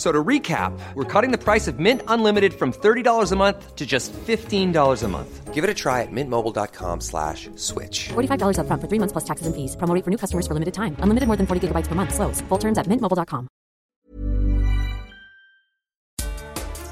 F- 0.00 0.06
So 0.06 0.12
to 0.12 0.24
recap, 0.24 0.72
we're 0.94 1.04
cutting 1.04 1.30
the 1.30 1.36
price 1.36 1.68
of 1.68 1.78
Mint 1.78 2.00
Unlimited 2.08 2.54
from 2.54 2.72
$30 2.72 3.32
a 3.32 3.36
month 3.36 3.76
to 3.76 3.84
just 3.84 4.14
$15 4.14 5.02
a 5.04 5.08
month. 5.08 5.52
Give 5.52 5.62
it 5.62 5.68
a 5.68 5.74
try 5.74 6.00
at 6.00 6.08
mintmobile.com 6.10 7.00
slash 7.02 7.50
switch. 7.56 8.08
$45 8.08 8.56
upfront 8.56 8.80
for 8.80 8.88
three 8.88 8.98
months 8.98 9.12
plus 9.12 9.24
taxes 9.24 9.46
and 9.46 9.54
fees. 9.54 9.76
Promo 9.76 9.94
rate 9.94 10.04
for 10.04 10.10
new 10.10 10.16
customers 10.16 10.46
for 10.46 10.54
limited 10.54 10.72
time. 10.72 10.96
Unlimited 11.00 11.26
more 11.26 11.36
than 11.36 11.46
40 11.46 11.68
gigabytes 11.68 11.86
per 11.86 11.94
month. 11.94 12.14
Slows. 12.14 12.40
Full 12.48 12.58
terms 12.58 12.78
at 12.78 12.86
mintmobile.com. 12.86 13.48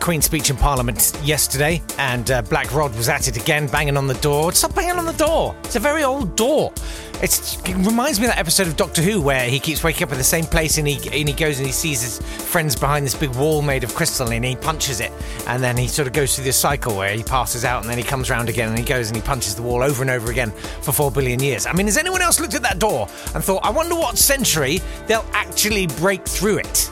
Queen's 0.00 0.24
speech 0.24 0.48
in 0.50 0.56
Parliament 0.56 1.12
yesterday, 1.22 1.82
and 1.98 2.30
uh, 2.30 2.40
Black 2.42 2.72
Rod 2.74 2.94
was 2.96 3.08
at 3.10 3.28
it 3.28 3.36
again, 3.36 3.66
banging 3.68 3.96
on 3.96 4.06
the 4.06 4.14
door. 4.14 4.52
Stop 4.52 4.74
banging 4.74 4.98
on 4.98 5.04
the 5.04 5.12
door! 5.12 5.54
It's 5.64 5.76
a 5.76 5.80
very 5.80 6.02
old 6.02 6.34
door. 6.34 6.72
It's, 7.20 7.60
it 7.68 7.74
reminds 7.74 8.20
me 8.20 8.26
of 8.26 8.32
that 8.32 8.38
episode 8.38 8.68
of 8.68 8.76
Doctor 8.76 9.02
Who 9.02 9.20
where 9.20 9.48
he 9.48 9.58
keeps 9.58 9.82
waking 9.82 10.04
up 10.04 10.12
in 10.12 10.18
the 10.18 10.24
same 10.24 10.44
place 10.44 10.78
and 10.78 10.86
he, 10.86 10.96
and 11.08 11.28
he 11.28 11.34
goes 11.34 11.58
and 11.58 11.66
he 11.66 11.72
sees 11.72 12.00
his 12.00 12.20
friends 12.44 12.76
behind 12.76 13.04
this 13.04 13.14
big 13.14 13.34
wall 13.34 13.60
made 13.60 13.82
of 13.82 13.92
crystal 13.92 14.30
and 14.30 14.44
he 14.44 14.54
punches 14.54 15.00
it. 15.00 15.10
And 15.48 15.60
then 15.60 15.76
he 15.76 15.88
sort 15.88 16.06
of 16.06 16.14
goes 16.14 16.36
through 16.36 16.44
this 16.44 16.56
cycle 16.56 16.96
where 16.96 17.12
he 17.14 17.24
passes 17.24 17.64
out 17.64 17.82
and 17.82 17.90
then 17.90 17.98
he 17.98 18.04
comes 18.04 18.30
round 18.30 18.48
again 18.48 18.68
and 18.68 18.78
he 18.78 18.84
goes 18.84 19.08
and 19.08 19.16
he 19.16 19.22
punches 19.22 19.56
the 19.56 19.62
wall 19.62 19.82
over 19.82 20.00
and 20.02 20.10
over 20.10 20.30
again 20.30 20.52
for 20.82 20.92
four 20.92 21.10
billion 21.10 21.40
years. 21.40 21.66
I 21.66 21.72
mean, 21.72 21.86
has 21.86 21.96
anyone 21.96 22.22
else 22.22 22.38
looked 22.38 22.54
at 22.54 22.62
that 22.62 22.78
door 22.78 23.08
and 23.34 23.42
thought, 23.42 23.64
I 23.64 23.70
wonder 23.70 23.96
what 23.96 24.16
century 24.16 24.80
they'll 25.08 25.26
actually 25.32 25.88
break 25.88 26.24
through 26.24 26.58
it? 26.58 26.90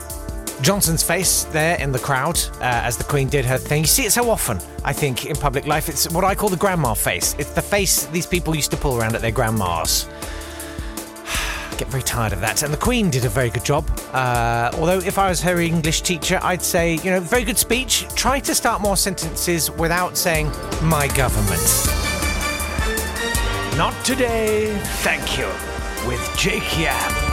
Johnson's 0.63 1.03
face 1.03 1.45
there 1.45 1.79
in 1.79 1.93
the 1.93 1.99
crowd 1.99 2.39
uh, 2.55 2.63
as 2.63 2.97
the 2.97 3.05
Queen 3.05 3.29
did 3.29 3.45
her 3.45 3.59
thing. 3.59 3.83
You 3.83 3.87
see 3.87 4.05
it 4.07 4.13
so 4.13 4.31
often, 4.31 4.59
I 4.85 4.93
think, 4.93 5.27
in 5.27 5.37
public 5.37 5.67
life. 5.67 5.89
It's 5.89 6.11
what 6.11 6.25
I 6.25 6.35
call 6.35 6.49
the 6.49 6.57
grandma 6.57 6.95
face. 6.95 7.35
It's 7.39 7.53
the 7.53 7.63
face 7.63 8.07
these 8.07 8.27
people 8.27 8.55
used 8.55 8.71
to 8.71 8.77
pull 8.77 8.99
around 8.99 9.15
at 9.15 9.21
their 9.21 9.31
grandmas. 9.31 10.07
Get 11.77 11.89
very 11.89 12.03
tired 12.03 12.33
of 12.33 12.41
that. 12.41 12.63
And 12.63 12.73
the 12.73 12.79
Queen 12.79 13.11
did 13.11 13.25
a 13.25 13.29
very 13.29 13.51
good 13.51 13.65
job. 13.65 13.89
Uh, 14.13 14.71
although, 14.75 14.99
if 14.99 15.19
I 15.19 15.29
was 15.29 15.43
her 15.43 15.61
English 15.61 16.01
teacher, 16.03 16.41
I'd 16.43 16.63
say, 16.63 16.95
you 16.97 17.11
know, 17.11 17.21
very 17.21 17.45
good 17.45 17.59
speech. 17.59 18.07
Try 18.15 18.41
to 18.41 18.55
start 18.55 18.81
more 18.81 18.97
sentences 18.97 19.71
without 19.71 20.17
saying, 20.17 20.51
my 20.83 21.09
government. 21.09 21.63
Not 23.77 23.93
today, 24.07 24.75
thank 25.03 25.39
you, 25.39 25.49
with 26.09 26.35
Jake 26.39 26.79
Yapp. 26.79 27.26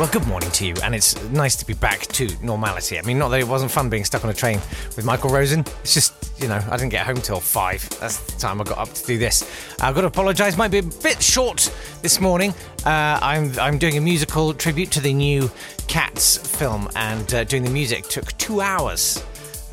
Well, 0.00 0.08
good 0.08 0.26
morning 0.26 0.50
to 0.52 0.66
you, 0.66 0.74
and 0.82 0.94
it's 0.94 1.22
nice 1.28 1.56
to 1.56 1.66
be 1.66 1.74
back 1.74 2.06
to 2.06 2.26
normality. 2.42 2.98
I 2.98 3.02
mean, 3.02 3.18
not 3.18 3.28
that 3.28 3.40
it 3.40 3.46
wasn't 3.46 3.70
fun 3.70 3.90
being 3.90 4.06
stuck 4.06 4.24
on 4.24 4.30
a 4.30 4.32
train 4.32 4.58
with 4.96 5.04
Michael 5.04 5.28
Rosen. 5.28 5.60
It's 5.82 5.92
just, 5.92 6.14
you 6.40 6.48
know, 6.48 6.58
I 6.70 6.78
didn't 6.78 6.88
get 6.88 7.04
home 7.04 7.16
till 7.16 7.38
five. 7.38 7.86
That's 8.00 8.18
the 8.18 8.40
time 8.40 8.62
I 8.62 8.64
got 8.64 8.78
up 8.78 8.90
to 8.94 9.04
do 9.04 9.18
this. 9.18 9.46
I've 9.78 9.94
got 9.94 10.00
to 10.00 10.06
apologise. 10.06 10.56
Might 10.56 10.70
be 10.70 10.78
a 10.78 10.82
bit 10.82 11.22
short 11.22 11.70
this 12.00 12.18
morning. 12.18 12.54
Uh, 12.86 13.18
I'm 13.20 13.52
I'm 13.58 13.76
doing 13.76 13.98
a 13.98 14.00
musical 14.00 14.54
tribute 14.54 14.90
to 14.92 15.00
the 15.00 15.12
new 15.12 15.50
Cats 15.86 16.38
film, 16.38 16.88
and 16.96 17.34
uh, 17.34 17.44
doing 17.44 17.62
the 17.62 17.70
music 17.70 18.04
took 18.04 18.34
two 18.38 18.62
hours. 18.62 19.22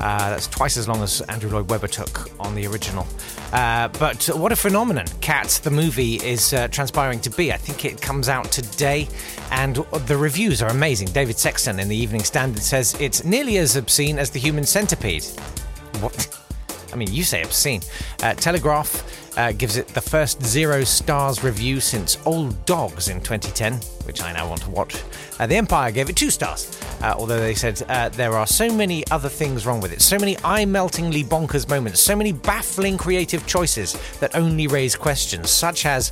Uh, 0.00 0.30
that's 0.30 0.46
twice 0.46 0.76
as 0.76 0.86
long 0.86 1.02
as 1.02 1.20
Andrew 1.22 1.50
Lloyd 1.50 1.70
Webber 1.70 1.88
took 1.88 2.30
on 2.40 2.54
the 2.54 2.66
original. 2.66 3.06
Uh, 3.52 3.88
but 3.88 4.24
what 4.34 4.52
a 4.52 4.56
phenomenon 4.56 5.06
Cats, 5.20 5.58
the 5.58 5.70
movie, 5.70 6.16
is 6.16 6.52
uh, 6.52 6.68
transpiring 6.68 7.20
to 7.20 7.30
be. 7.30 7.52
I 7.52 7.56
think 7.56 7.84
it 7.84 8.00
comes 8.00 8.28
out 8.28 8.52
today, 8.52 9.08
and 9.50 9.76
the 10.06 10.16
reviews 10.16 10.62
are 10.62 10.70
amazing. 10.70 11.08
David 11.08 11.36
Sexton 11.36 11.80
in 11.80 11.88
the 11.88 11.96
Evening 11.96 12.22
Standard 12.22 12.62
says 12.62 12.94
it's 13.00 13.24
nearly 13.24 13.58
as 13.58 13.76
obscene 13.76 14.18
as 14.18 14.30
the 14.30 14.38
human 14.38 14.64
centipede. 14.64 15.24
What? 16.00 16.34
I 16.92 16.96
mean, 16.96 17.12
you 17.12 17.22
say 17.22 17.42
obscene. 17.42 17.82
Uh, 18.22 18.34
Telegraph 18.34 19.36
uh, 19.38 19.52
gives 19.52 19.76
it 19.76 19.88
the 19.88 20.00
first 20.00 20.42
zero 20.42 20.84
stars 20.84 21.44
review 21.44 21.80
since 21.80 22.18
Old 22.26 22.64
Dogs 22.66 23.08
in 23.08 23.20
2010, 23.20 23.74
which 24.06 24.22
I 24.22 24.32
now 24.32 24.48
want 24.48 24.62
to 24.62 24.70
watch. 24.70 25.02
Uh, 25.38 25.46
the 25.46 25.56
Empire 25.56 25.92
gave 25.92 26.08
it 26.10 26.16
two 26.16 26.30
stars, 26.30 26.80
uh, 27.02 27.14
although 27.16 27.38
they 27.38 27.54
said 27.54 27.80
uh, 27.88 28.08
there 28.08 28.32
are 28.32 28.46
so 28.46 28.72
many 28.72 29.06
other 29.10 29.28
things 29.28 29.66
wrong 29.66 29.80
with 29.80 29.92
it, 29.92 30.02
so 30.02 30.18
many 30.18 30.36
eye 30.44 30.64
meltingly 30.64 31.22
bonkers 31.22 31.68
moments, 31.68 32.00
so 32.00 32.16
many 32.16 32.32
baffling 32.32 32.98
creative 32.98 33.46
choices 33.46 33.96
that 34.18 34.34
only 34.34 34.66
raise 34.66 34.96
questions, 34.96 35.50
such 35.50 35.86
as 35.86 36.10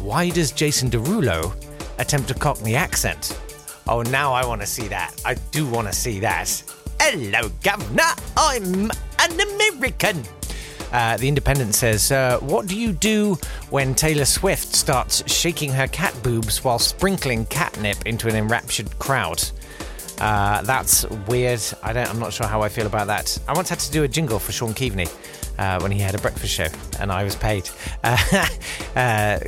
why 0.00 0.30
does 0.30 0.50
Jason 0.50 0.90
Derulo 0.90 1.54
attempt 1.98 2.30
a 2.30 2.34
Cockney 2.34 2.74
accent? 2.74 3.38
Oh, 3.86 4.02
now 4.02 4.32
I 4.32 4.44
want 4.46 4.62
to 4.62 4.66
see 4.66 4.88
that. 4.88 5.20
I 5.24 5.34
do 5.52 5.66
want 5.66 5.86
to 5.86 5.92
see 5.92 6.18
that. 6.20 6.62
Hello, 7.00 7.50
Governor. 7.62 8.14
I'm 8.36 8.90
an 9.30 9.40
American. 9.40 10.22
Uh, 10.92 11.16
the 11.16 11.26
Independent 11.26 11.74
says, 11.74 12.12
uh, 12.12 12.38
What 12.40 12.66
do 12.66 12.78
you 12.78 12.92
do 12.92 13.36
when 13.70 13.94
Taylor 13.94 14.24
Swift 14.24 14.74
starts 14.74 15.28
shaking 15.30 15.70
her 15.72 15.88
cat 15.88 16.14
boobs 16.22 16.62
while 16.62 16.78
sprinkling 16.78 17.46
catnip 17.46 18.06
into 18.06 18.28
an 18.28 18.36
enraptured 18.36 18.96
crowd? 18.98 19.42
Uh, 20.20 20.62
that's 20.62 21.04
weird. 21.26 21.60
I 21.82 21.92
don't. 21.92 22.08
I'm 22.08 22.20
not 22.20 22.32
sure 22.32 22.46
how 22.46 22.62
I 22.62 22.68
feel 22.68 22.86
about 22.86 23.08
that. 23.08 23.36
I 23.48 23.52
once 23.52 23.68
had 23.68 23.80
to 23.80 23.90
do 23.90 24.04
a 24.04 24.08
jingle 24.08 24.38
for 24.38 24.52
Sean 24.52 24.72
Keaveny 24.72 25.10
uh, 25.58 25.80
when 25.80 25.90
he 25.90 25.98
had 25.98 26.14
a 26.14 26.18
breakfast 26.18 26.54
show, 26.54 26.68
and 27.00 27.10
I 27.10 27.24
was 27.24 27.34
paid 27.34 27.68
uh, 28.04 28.16
uh, 28.96 29.38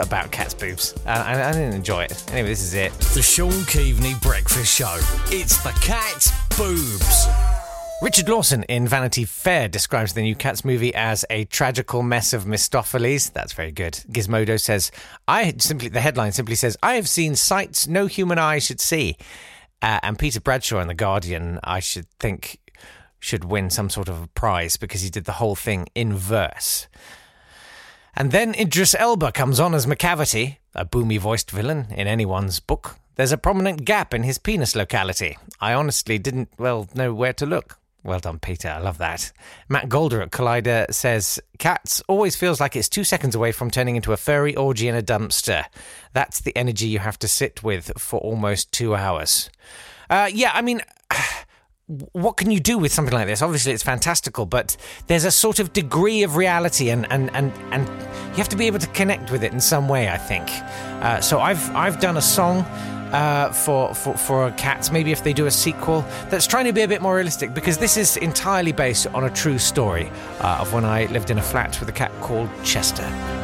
about 0.00 0.30
cat's 0.30 0.54
boobs. 0.54 0.94
I, 1.04 1.48
I 1.48 1.52
didn't 1.52 1.74
enjoy 1.74 2.04
it. 2.04 2.32
Anyway, 2.32 2.48
this 2.48 2.62
is 2.62 2.74
it. 2.74 2.92
The 3.14 3.22
Sean 3.22 3.50
Keaveny 3.50 4.20
Breakfast 4.22 4.74
Show. 4.74 4.98
It's 5.26 5.62
the 5.62 5.72
cat's 5.82 6.32
boobs. 6.56 7.53
Richard 8.02 8.28
Lawson 8.28 8.64
in 8.64 8.86
Vanity 8.86 9.24
Fair 9.24 9.68
describes 9.68 10.12
the 10.12 10.20
new 10.20 10.34
Cats 10.34 10.64
movie 10.64 10.94
as 10.94 11.24
a 11.30 11.44
tragical 11.44 12.02
mess 12.02 12.32
of 12.32 12.44
Mistoffelees. 12.44 13.32
That's 13.32 13.52
very 13.52 13.72
good. 13.72 13.94
Gizmodo 14.10 14.60
says, 14.60 14.90
I 15.26 15.54
simply, 15.58 15.88
the 15.88 16.00
headline 16.00 16.32
simply 16.32 16.54
says, 16.54 16.76
I 16.82 16.96
have 16.96 17.08
seen 17.08 17.34
sights 17.34 17.86
no 17.86 18.06
human 18.06 18.38
eye 18.38 18.58
should 18.58 18.80
see. 18.80 19.16
Uh, 19.80 20.00
and 20.02 20.18
Peter 20.18 20.40
Bradshaw 20.40 20.80
in 20.80 20.88
The 20.88 20.94
Guardian, 20.94 21.60
I 21.64 21.80
should 21.80 22.06
think, 22.18 22.58
should 23.20 23.44
win 23.44 23.70
some 23.70 23.88
sort 23.88 24.08
of 24.08 24.22
a 24.22 24.28
prize 24.28 24.76
because 24.76 25.00
he 25.00 25.08
did 25.08 25.24
the 25.24 25.32
whole 25.32 25.54
thing 25.54 25.86
in 25.94 26.14
verse. 26.14 26.88
And 28.14 28.32
then 28.32 28.54
Idris 28.54 28.94
Elba 28.98 29.32
comes 29.32 29.58
on 29.58 29.74
as 29.74 29.86
Macavity, 29.86 30.58
a 30.74 30.84
boomy 30.84 31.18
voiced 31.18 31.50
villain 31.50 31.86
in 31.90 32.06
anyone's 32.06 32.60
book. 32.60 32.96
There's 33.14 33.32
a 33.32 33.38
prominent 33.38 33.84
gap 33.84 34.12
in 34.12 34.24
his 34.24 34.38
penis 34.38 34.76
locality. 34.76 35.38
I 35.60 35.72
honestly 35.72 36.18
didn't, 36.18 36.50
well, 36.58 36.88
know 36.94 37.14
where 37.14 37.32
to 37.34 37.46
look. 37.46 37.78
Well 38.04 38.18
done, 38.18 38.38
Peter. 38.38 38.68
I 38.68 38.80
love 38.80 38.98
that. 38.98 39.32
Matt 39.70 39.88
Golder 39.88 40.20
at 40.20 40.30
Collider 40.30 40.92
says 40.92 41.40
Cats 41.58 42.02
always 42.06 42.36
feels 42.36 42.60
like 42.60 42.76
it's 42.76 42.88
two 42.88 43.02
seconds 43.02 43.34
away 43.34 43.50
from 43.50 43.70
turning 43.70 43.96
into 43.96 44.12
a 44.12 44.18
furry 44.18 44.54
orgy 44.54 44.88
in 44.88 44.94
a 44.94 45.02
dumpster. 45.02 45.64
That's 46.12 46.42
the 46.42 46.54
energy 46.54 46.86
you 46.86 46.98
have 46.98 47.18
to 47.20 47.28
sit 47.28 47.62
with 47.62 47.92
for 47.96 48.20
almost 48.20 48.70
two 48.72 48.94
hours. 48.94 49.50
Uh, 50.08 50.30
yeah, 50.32 50.52
I 50.54 50.62
mean. 50.62 50.80
What 52.12 52.38
can 52.38 52.50
you 52.50 52.60
do 52.60 52.78
with 52.78 52.94
something 52.94 53.12
like 53.12 53.26
this? 53.26 53.42
Obviously, 53.42 53.72
it's 53.72 53.82
fantastical, 53.82 54.46
but 54.46 54.74
there's 55.06 55.26
a 55.26 55.30
sort 55.30 55.58
of 55.58 55.74
degree 55.74 56.22
of 56.22 56.34
reality, 56.34 56.88
and, 56.88 57.06
and, 57.12 57.30
and, 57.36 57.52
and 57.72 57.86
you 58.30 58.36
have 58.36 58.48
to 58.48 58.56
be 58.56 58.66
able 58.66 58.78
to 58.78 58.86
connect 58.86 59.30
with 59.30 59.44
it 59.44 59.52
in 59.52 59.60
some 59.60 59.86
way. 59.86 60.08
I 60.08 60.16
think. 60.16 60.48
Uh, 61.04 61.20
so 61.20 61.40
I've 61.40 61.76
I've 61.76 62.00
done 62.00 62.16
a 62.16 62.22
song 62.22 62.64
uh, 63.12 63.52
for, 63.52 63.94
for 63.94 64.16
for 64.16 64.50
cats. 64.52 64.90
Maybe 64.90 65.12
if 65.12 65.22
they 65.22 65.32
do 65.32 65.46
a 65.46 65.50
sequel 65.50 66.04
that's 66.30 66.46
trying 66.46 66.64
to 66.66 66.72
be 66.72 66.82
a 66.82 66.88
bit 66.88 67.02
more 67.02 67.14
realistic, 67.16 67.54
because 67.54 67.78
this 67.78 67.96
is 67.96 68.16
entirely 68.16 68.72
based 68.72 69.06
on 69.08 69.24
a 69.24 69.30
true 69.30 69.58
story 69.58 70.10
uh, 70.40 70.58
of 70.60 70.72
when 70.72 70.84
I 70.84 71.06
lived 71.06 71.30
in 71.30 71.38
a 71.38 71.42
flat 71.42 71.78
with 71.80 71.88
a 71.88 71.92
cat 71.92 72.12
called 72.20 72.48
Chester. 72.64 73.43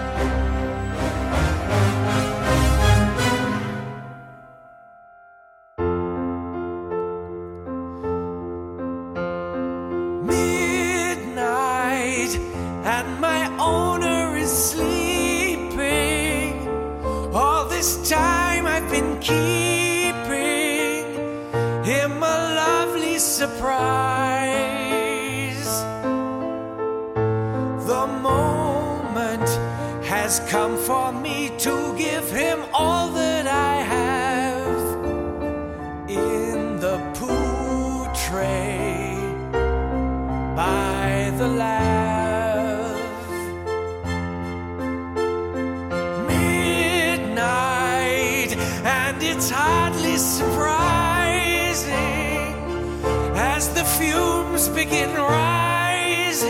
Begin 54.85 55.13
rising 55.15 56.41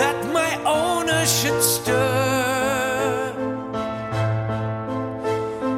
that 0.00 0.16
my 0.32 0.50
owner 0.64 1.26
should 1.26 1.62
stir. 1.62 3.34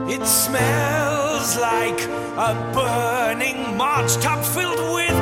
It 0.09 0.25
smells 0.25 1.57
like 1.59 2.01
a 2.49 2.53
burning 2.77 3.77
march 3.77 4.13
top 4.19 4.45
filled 4.55 4.95
with 4.95 5.20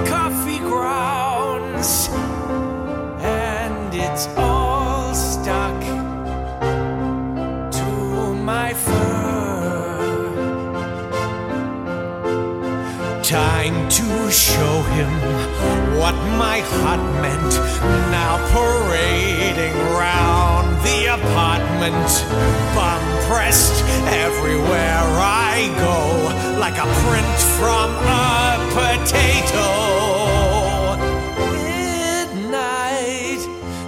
Time 13.49 13.89
to 13.89 14.09
show 14.31 14.75
him 14.97 15.13
what 15.99 16.17
my 16.45 16.59
heart 16.73 17.05
meant. 17.25 17.53
Now 18.17 18.35
parading 18.53 19.77
round 20.03 20.67
the 20.87 20.99
apartment, 21.19 22.09
bum 22.77 23.03
pressed 23.29 23.79
everywhere 24.27 25.05
I 25.51 25.55
go, 25.87 25.99
like 26.65 26.79
a 26.87 26.89
print 27.05 27.39
from 27.59 27.89
a 28.23 28.29
potato. 28.77 29.69
Midnight, 32.45 33.43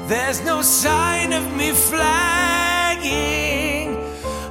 there's 0.08 0.40
no 0.42 0.62
sign 0.62 1.34
of 1.34 1.44
me 1.54 1.70
flagging. 1.72 3.08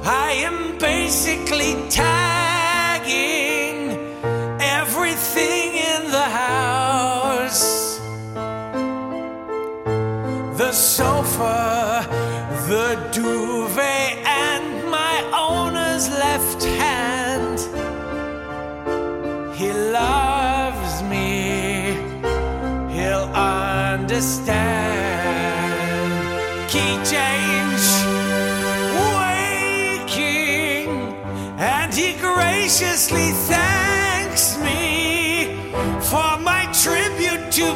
I 0.04 0.30
am 0.48 0.78
basically 0.78 1.72
tagging 1.90 3.39
sofa, 11.40 12.06
the 12.68 12.88
duvet, 13.12 14.18
and 14.26 14.90
my 14.90 15.16
owner's 15.34 16.08
left 16.08 16.62
hand. 16.64 17.58
He 19.56 19.72
loves 19.72 21.02
me, 21.02 21.94
he'll 22.94 23.30
understand. 23.32 24.50
Key 26.68 26.94
change, 27.14 27.86
waking, 29.16 30.88
and 31.58 31.92
he 31.94 32.12
graciously 32.14 33.32
thanks 33.52 34.56
me 34.58 35.56
for 36.10 36.38
my 36.38 36.62
tribute 36.82 37.50
to 37.52 37.74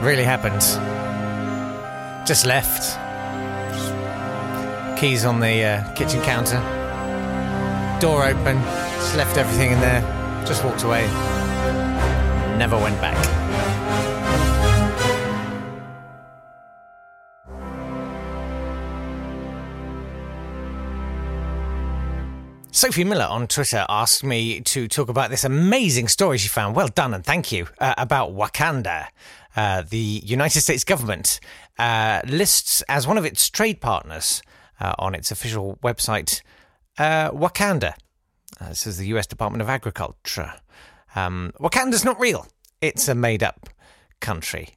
Really 0.00 0.24
happened. 0.24 0.60
Just 2.26 2.44
left. 2.44 2.98
Keys 5.00 5.24
on 5.24 5.40
the 5.40 5.64
uh, 5.64 5.94
kitchen 5.94 6.22
counter. 6.22 6.60
Door 8.00 8.26
open. 8.26 8.62
Just 8.96 9.16
left 9.16 9.38
everything 9.38 9.72
in 9.72 9.80
there. 9.80 10.02
Just 10.46 10.64
walked 10.64 10.82
away. 10.82 11.06
Never 12.58 12.76
went 12.76 13.00
back. 13.00 13.16
Sophie 22.70 23.04
Miller 23.04 23.24
on 23.24 23.46
Twitter 23.46 23.86
asked 23.88 24.22
me 24.22 24.60
to 24.60 24.86
talk 24.86 25.08
about 25.08 25.30
this 25.30 25.44
amazing 25.44 26.08
story 26.08 26.36
she 26.36 26.48
found. 26.48 26.76
Well 26.76 26.88
done 26.88 27.14
and 27.14 27.24
thank 27.24 27.50
you. 27.50 27.68
Uh, 27.78 27.94
about 27.96 28.32
Wakanda. 28.32 29.06
Uh, 29.56 29.82
the 29.88 30.20
United 30.24 30.60
States 30.60 30.84
government 30.84 31.40
uh, 31.78 32.20
lists 32.26 32.82
as 32.88 33.06
one 33.06 33.16
of 33.16 33.24
its 33.24 33.48
trade 33.48 33.80
partners 33.80 34.42
uh, 34.80 34.94
on 34.98 35.14
its 35.14 35.30
official 35.30 35.78
website 35.82 36.42
uh, 36.98 37.30
Wakanda. 37.30 37.94
Uh, 38.60 38.68
this 38.68 38.86
is 38.86 38.98
the 38.98 39.06
US 39.08 39.26
Department 39.26 39.62
of 39.62 39.68
Agriculture. 39.68 40.52
Um, 41.14 41.52
Wakanda's 41.58 42.04
not 42.04 42.20
real, 42.20 42.46
it's 42.82 43.08
a 43.08 43.14
made 43.14 43.42
up 43.42 43.68
country. 44.20 44.70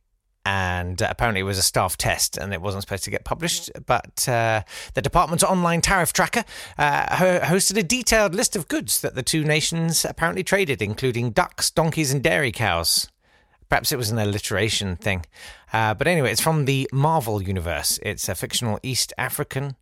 And 0.46 1.00
apparently, 1.02 1.42
it 1.42 1.44
was 1.44 1.60
a 1.60 1.62
staff 1.62 1.96
test 1.98 2.38
and 2.38 2.54
it 2.54 2.62
wasn't 2.62 2.82
supposed 2.82 3.04
to 3.04 3.12
get 3.12 3.24
published. 3.26 3.70
But 3.86 4.28
uh, 4.28 4.64
the 4.96 5.02
department's 5.02 5.44
online 5.44 5.82
tariff 5.82 6.12
tracker 6.12 6.44
ho- 6.78 7.40
hosted 7.40 7.78
a 7.78 7.84
detailed 7.84 8.34
list 8.34 8.56
of 8.56 8.68
goods 8.68 9.02
that 9.02 9.14
the 9.14 9.22
two 9.22 9.44
nations 9.44 10.06
apparently 10.06 10.44
traded, 10.44 10.82
including 10.82 11.32
ducks, 11.32 11.70
donkeys, 11.70 12.12
and 12.12 12.24
dairy 12.24 12.54
cows. 12.54 13.10
Perhaps 13.70 13.92
it 13.92 13.98
was 13.98 14.10
an 14.10 14.18
alliteration 14.18 14.96
thing. 14.96 15.26
Uh, 15.72 15.94
but 15.94 16.08
anyway, 16.08 16.32
it's 16.32 16.42
from 16.42 16.66
the 16.66 16.90
Marvel 16.92 17.42
universe. 17.42 18.00
It's 18.02 18.28
a 18.28 18.36
fictional 18.36 18.80
East 18.82 19.14
African 19.18 19.76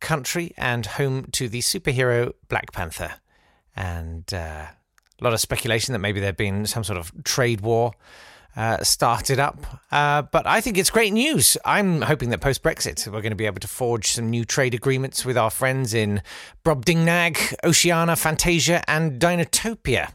country 0.00 0.52
and 0.56 0.86
home 0.86 1.26
to 1.32 1.48
the 1.48 1.60
superhero 1.60 2.32
Black 2.48 2.72
Panther. 2.72 3.14
And 3.76 4.24
uh, 4.32 4.66
a 4.68 5.24
lot 5.24 5.32
of 5.32 5.40
speculation 5.40 5.92
that 5.92 6.00
maybe 6.00 6.20
there'd 6.20 6.36
been 6.36 6.66
some 6.66 6.84
sort 6.84 6.98
of 6.98 7.12
trade 7.24 7.60
war 7.60 7.92
uh, 8.56 8.82
started 8.82 9.38
up. 9.38 9.80
Uh, 9.90 10.22
but 10.22 10.46
I 10.46 10.60
think 10.60 10.76
it's 10.76 10.90
great 10.90 11.12
news. 11.12 11.56
I'm 11.64 12.02
hoping 12.02 12.30
that 12.30 12.40
post 12.40 12.62
Brexit, 12.62 13.06
we're 13.06 13.22
going 13.22 13.30
to 13.30 13.36
be 13.36 13.46
able 13.46 13.60
to 13.60 13.68
forge 13.68 14.08
some 14.08 14.30
new 14.30 14.44
trade 14.44 14.74
agreements 14.74 15.24
with 15.24 15.38
our 15.38 15.50
friends 15.50 15.94
in 15.94 16.22
Brobdingnag, 16.64 17.54
Oceania, 17.64 18.16
Fantasia, 18.16 18.82
and 18.88 19.20
Dinotopia. 19.20 20.12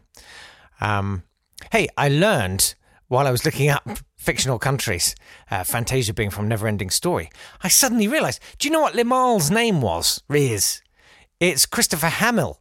Um, 0.79 1.23
hey, 1.71 1.87
I 1.97 2.09
learned 2.09 2.75
while 3.07 3.27
I 3.27 3.31
was 3.31 3.45
looking 3.45 3.69
up 3.69 3.87
fictional 4.17 4.59
countries, 4.59 5.15
uh, 5.49 5.63
Fantasia 5.63 6.13
being 6.13 6.29
from 6.29 6.49
Neverending 6.49 6.91
Story, 6.91 7.29
I 7.61 7.67
suddenly 7.67 8.07
realised 8.07 8.41
do 8.59 8.67
you 8.67 8.71
know 8.71 8.81
what 8.81 8.93
Limahl's 8.93 9.51
name 9.51 9.81
was? 9.81 10.21
Riz. 10.27 10.81
It's 11.39 11.65
Christopher 11.65 12.07
Hamill. 12.07 12.59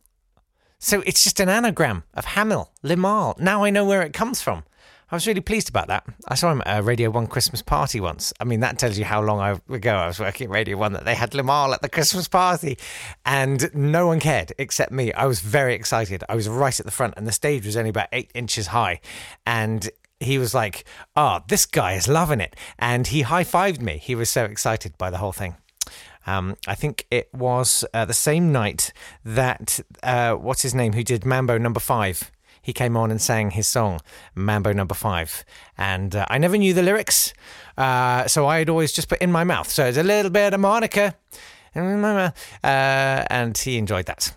So 0.78 1.02
it's 1.06 1.24
just 1.24 1.40
an 1.40 1.48
anagram 1.48 2.04
of 2.14 2.26
Hamill, 2.26 2.70
Limahl. 2.84 3.38
Now 3.40 3.64
I 3.64 3.70
know 3.70 3.84
where 3.84 4.02
it 4.02 4.12
comes 4.12 4.42
from. 4.42 4.64
I 5.08 5.14
was 5.14 5.26
really 5.26 5.40
pleased 5.40 5.68
about 5.68 5.86
that. 5.86 6.04
I 6.26 6.34
saw 6.34 6.50
him 6.50 6.62
at 6.66 6.80
a 6.80 6.82
Radio 6.82 7.10
1 7.10 7.28
Christmas 7.28 7.62
party 7.62 8.00
once. 8.00 8.32
I 8.40 8.44
mean, 8.44 8.58
that 8.60 8.76
tells 8.76 8.98
you 8.98 9.04
how 9.04 9.22
long 9.22 9.60
ago 9.70 9.94
I 9.94 10.08
was 10.08 10.18
working 10.18 10.46
at 10.46 10.50
Radio 10.50 10.76
1 10.76 10.94
that 10.94 11.04
they 11.04 11.14
had 11.14 11.30
Limahl 11.30 11.72
at 11.72 11.80
the 11.80 11.88
Christmas 11.88 12.26
party. 12.26 12.76
And 13.24 13.72
no 13.72 14.08
one 14.08 14.18
cared 14.18 14.52
except 14.58 14.90
me. 14.90 15.12
I 15.12 15.26
was 15.26 15.38
very 15.38 15.74
excited. 15.74 16.24
I 16.28 16.34
was 16.34 16.48
right 16.48 16.78
at 16.78 16.84
the 16.84 16.90
front, 16.92 17.14
and 17.16 17.24
the 17.24 17.32
stage 17.32 17.64
was 17.64 17.76
only 17.76 17.90
about 17.90 18.08
eight 18.10 18.32
inches 18.34 18.66
high. 18.68 19.00
And 19.46 19.88
he 20.20 20.38
was 20.38 20.54
like, 20.54 20.84
Oh, 21.14 21.40
this 21.48 21.66
guy 21.66 21.94
is 21.94 22.08
loving 22.08 22.40
it. 22.40 22.56
And 22.78 23.06
he 23.06 23.22
high 23.22 23.44
fived 23.44 23.80
me. 23.80 23.98
He 23.98 24.14
was 24.14 24.30
so 24.30 24.44
excited 24.44 24.96
by 24.98 25.10
the 25.10 25.18
whole 25.18 25.32
thing. 25.32 25.56
Um, 26.26 26.56
I 26.66 26.74
think 26.74 27.06
it 27.10 27.32
was 27.32 27.84
uh, 27.94 28.04
the 28.04 28.14
same 28.14 28.50
night 28.50 28.92
that, 29.24 29.80
uh, 30.02 30.34
what's 30.34 30.62
his 30.62 30.74
name, 30.74 30.92
who 30.92 31.04
did 31.04 31.24
Mambo 31.24 31.56
number 31.56 31.78
five? 31.78 32.32
He 32.60 32.72
came 32.72 32.96
on 32.96 33.12
and 33.12 33.22
sang 33.22 33.52
his 33.52 33.68
song, 33.68 34.00
Mambo 34.34 34.72
number 34.72 34.94
five. 34.94 35.44
And 35.78 36.16
uh, 36.16 36.26
I 36.28 36.38
never 36.38 36.56
knew 36.56 36.74
the 36.74 36.82
lyrics, 36.82 37.32
uh, 37.78 38.26
so 38.26 38.48
I'd 38.48 38.68
always 38.68 38.92
just 38.92 39.08
put 39.08 39.20
in 39.20 39.30
my 39.30 39.44
mouth. 39.44 39.70
So 39.70 39.86
it's 39.86 39.98
a 39.98 40.02
little 40.02 40.32
bit 40.32 40.52
of 40.52 40.58
Monica. 40.58 41.14
Uh, 41.76 42.30
and 42.64 43.56
he 43.56 43.78
enjoyed 43.78 44.06
that. 44.06 44.34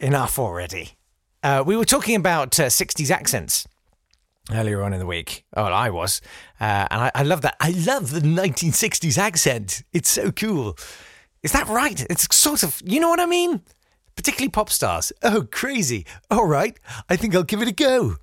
Enough 0.00 0.40
already. 0.40 0.96
Uh, 1.44 1.62
we 1.64 1.76
were 1.76 1.84
talking 1.84 2.16
about 2.16 2.58
uh, 2.58 2.64
60s 2.64 3.12
accents 3.12 3.68
earlier 4.52 4.82
on 4.82 4.92
in 4.92 4.98
the 4.98 5.06
week. 5.06 5.44
Oh, 5.56 5.64
I 5.64 5.90
was. 5.90 6.20
Uh, 6.60 6.86
and 6.90 7.02
I, 7.02 7.10
I 7.14 7.22
love 7.22 7.42
that. 7.42 7.56
I 7.60 7.70
love 7.70 8.10
the 8.10 8.20
1960s 8.20 9.18
accent. 9.18 9.82
It's 9.92 10.10
so 10.10 10.30
cool. 10.30 10.76
Is 11.42 11.52
that 11.52 11.68
right? 11.68 12.04
It's 12.10 12.34
sort 12.34 12.62
of, 12.62 12.80
you 12.84 13.00
know 13.00 13.08
what 13.08 13.20
I 13.20 13.26
mean? 13.26 13.62
Particularly 14.16 14.50
pop 14.50 14.70
stars. 14.70 15.12
Oh, 15.22 15.46
crazy. 15.50 16.06
All 16.30 16.46
right. 16.46 16.78
I 17.08 17.16
think 17.16 17.34
I'll 17.34 17.42
give 17.42 17.62
it 17.62 17.68
a 17.68 17.72
go. 17.72 18.16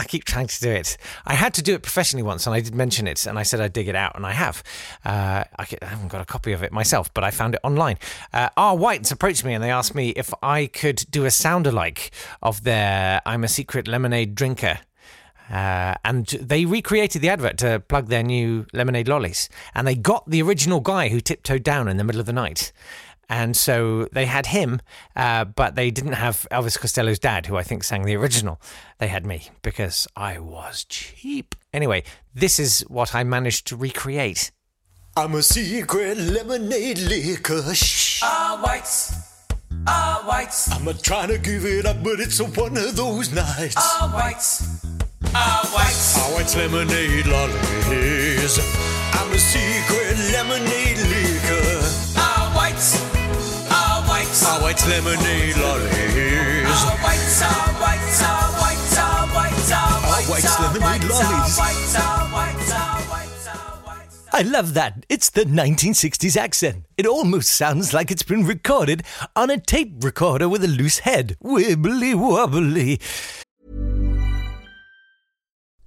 I 0.00 0.04
keep 0.04 0.24
trying 0.24 0.46
to 0.46 0.60
do 0.60 0.70
it. 0.70 0.96
I 1.26 1.34
had 1.34 1.54
to 1.54 1.62
do 1.62 1.74
it 1.74 1.82
professionally 1.82 2.22
once, 2.22 2.46
and 2.46 2.54
I 2.54 2.60
did 2.60 2.72
mention 2.72 3.08
it, 3.08 3.26
and 3.26 3.36
I 3.36 3.42
said 3.42 3.60
I'd 3.60 3.72
dig 3.72 3.88
it 3.88 3.96
out, 3.96 4.14
and 4.14 4.24
I 4.24 4.30
have. 4.30 4.62
Uh, 5.04 5.42
I, 5.58 5.66
haven't 5.82 6.08
got 6.08 6.20
a 6.20 6.24
copy 6.24 6.52
of 6.52 6.62
it 6.62 6.70
myself, 6.72 7.12
but 7.14 7.24
I 7.24 7.32
found 7.32 7.54
it 7.54 7.60
online. 7.64 7.98
Uh, 8.32 8.48
R. 8.56 8.76
Whites 8.76 9.10
approached 9.10 9.44
me, 9.44 9.54
and 9.54 9.64
they 9.64 9.72
asked 9.72 9.96
me 9.96 10.10
if 10.10 10.32
I 10.40 10.66
could 10.66 11.04
do 11.10 11.24
a 11.24 11.32
sound 11.32 11.66
alike 11.66 12.12
of 12.42 12.62
their 12.62 13.20
"I'm 13.26 13.42
a 13.42 13.48
Secret 13.48 13.88
Lemonade 13.88 14.36
Drinker." 14.36 14.78
Uh, 15.50 15.94
and 16.04 16.26
they 16.26 16.64
recreated 16.64 17.22
the 17.22 17.28
advert 17.28 17.58
to 17.58 17.80
plug 17.88 18.08
their 18.08 18.22
new 18.22 18.66
lemonade 18.72 19.08
lollies. 19.08 19.48
And 19.74 19.86
they 19.86 19.94
got 19.94 20.28
the 20.28 20.42
original 20.42 20.80
guy 20.80 21.08
who 21.08 21.20
tiptoed 21.20 21.62
down 21.62 21.88
in 21.88 21.96
the 21.96 22.04
middle 22.04 22.20
of 22.20 22.26
the 22.26 22.32
night. 22.32 22.72
And 23.30 23.56
so 23.56 24.08
they 24.12 24.24
had 24.24 24.46
him, 24.46 24.80
uh, 25.14 25.44
but 25.44 25.74
they 25.74 25.90
didn't 25.90 26.14
have 26.14 26.46
Elvis 26.50 26.78
Costello's 26.78 27.18
dad, 27.18 27.46
who 27.46 27.56
I 27.56 27.62
think 27.62 27.84
sang 27.84 28.04
the 28.04 28.16
original. 28.16 28.58
They 28.98 29.08
had 29.08 29.26
me 29.26 29.48
because 29.62 30.06
I 30.16 30.38
was 30.38 30.84
cheap. 30.88 31.54
Anyway, 31.72 32.04
this 32.34 32.58
is 32.58 32.80
what 32.88 33.14
I 33.14 33.24
managed 33.24 33.66
to 33.66 33.76
recreate. 33.76 34.50
I'm 35.14 35.34
a 35.34 35.42
secret 35.42 36.16
lemonade 36.16 36.98
liquor. 37.00 37.74
Shh. 37.74 38.20
Ah, 38.22 38.60
whites. 38.64 39.12
Ah, 39.86 40.24
whites. 40.26 40.70
I'm 40.70 40.88
a 40.88 40.94
trying 40.94 41.28
to 41.28 41.38
give 41.38 41.66
it 41.66 41.84
up, 41.84 42.02
but 42.02 42.20
it's 42.20 42.40
a 42.40 42.44
one 42.44 42.76
of 42.78 42.96
those 42.96 43.32
nights. 43.32 43.74
Ah, 43.76 44.10
whites. 44.14 44.77
Ah, 45.34 45.68
whites. 45.74 46.16
Ah, 46.18 46.30
whites 46.34 46.56
lemonade 46.56 47.26
lollies. 47.26 48.58
I'm 49.12 49.30
a 49.32 49.38
secret 49.38 50.16
lemonade 50.32 50.98
liquor. 50.98 51.80
Ah, 52.16 52.52
whites. 52.56 52.96
Our 53.70 54.02
White's, 54.08 54.44
Our 54.46 54.62
white 54.62 54.86
lemonade 54.88 55.56
lollies. 55.56 56.82
Our 56.84 56.96
whites, 57.04 57.42
our 57.42 57.68
whites, 57.82 58.22
our 58.22 58.48
whites, 58.60 58.98
our 58.98 59.26
whites, 59.28 59.70
our 59.72 60.00
whites, 60.28 60.58
lemonade 60.60 61.04
lollies. 61.10 61.58
I 64.30 64.42
love 64.42 64.74
that. 64.74 65.04
It's 65.08 65.30
the 65.30 65.44
1960s 65.44 66.36
accent. 66.36 66.84
It 66.96 67.06
almost 67.06 67.48
sounds 67.48 67.92
like 67.92 68.10
it's 68.10 68.22
been 68.22 68.44
recorded 68.46 69.02
on 69.34 69.50
a 69.50 69.58
tape 69.58 70.04
recorder 70.04 70.48
with 70.48 70.62
a 70.64 70.68
loose 70.68 71.00
head. 71.00 71.36
Wibbly 71.42 72.14
wobbly. 72.14 73.00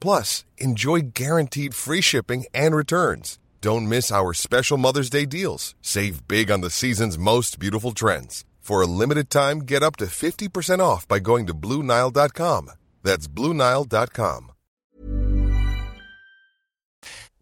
Plus, 0.00 0.44
enjoy 0.58 1.00
guaranteed 1.14 1.74
free 1.74 2.00
shipping 2.00 2.46
and 2.52 2.74
returns. 2.74 3.38
Don't 3.60 3.88
miss 3.88 4.10
our 4.10 4.32
special 4.32 4.78
Mother's 4.78 5.10
Day 5.10 5.26
deals. 5.26 5.74
Save 5.82 6.26
big 6.26 6.50
on 6.50 6.62
the 6.62 6.70
season's 6.70 7.18
most 7.18 7.58
beautiful 7.58 7.92
trends. 7.92 8.44
For 8.60 8.80
a 8.80 8.86
limited 8.86 9.30
time, 9.30 9.60
get 9.60 9.82
up 9.82 9.96
to 9.96 10.06
50% 10.06 10.80
off 10.80 11.06
by 11.06 11.18
going 11.18 11.46
to 11.46 11.54
Bluenile.com. 11.54 12.70
That's 13.02 13.28
Bluenile.com. 13.28 14.52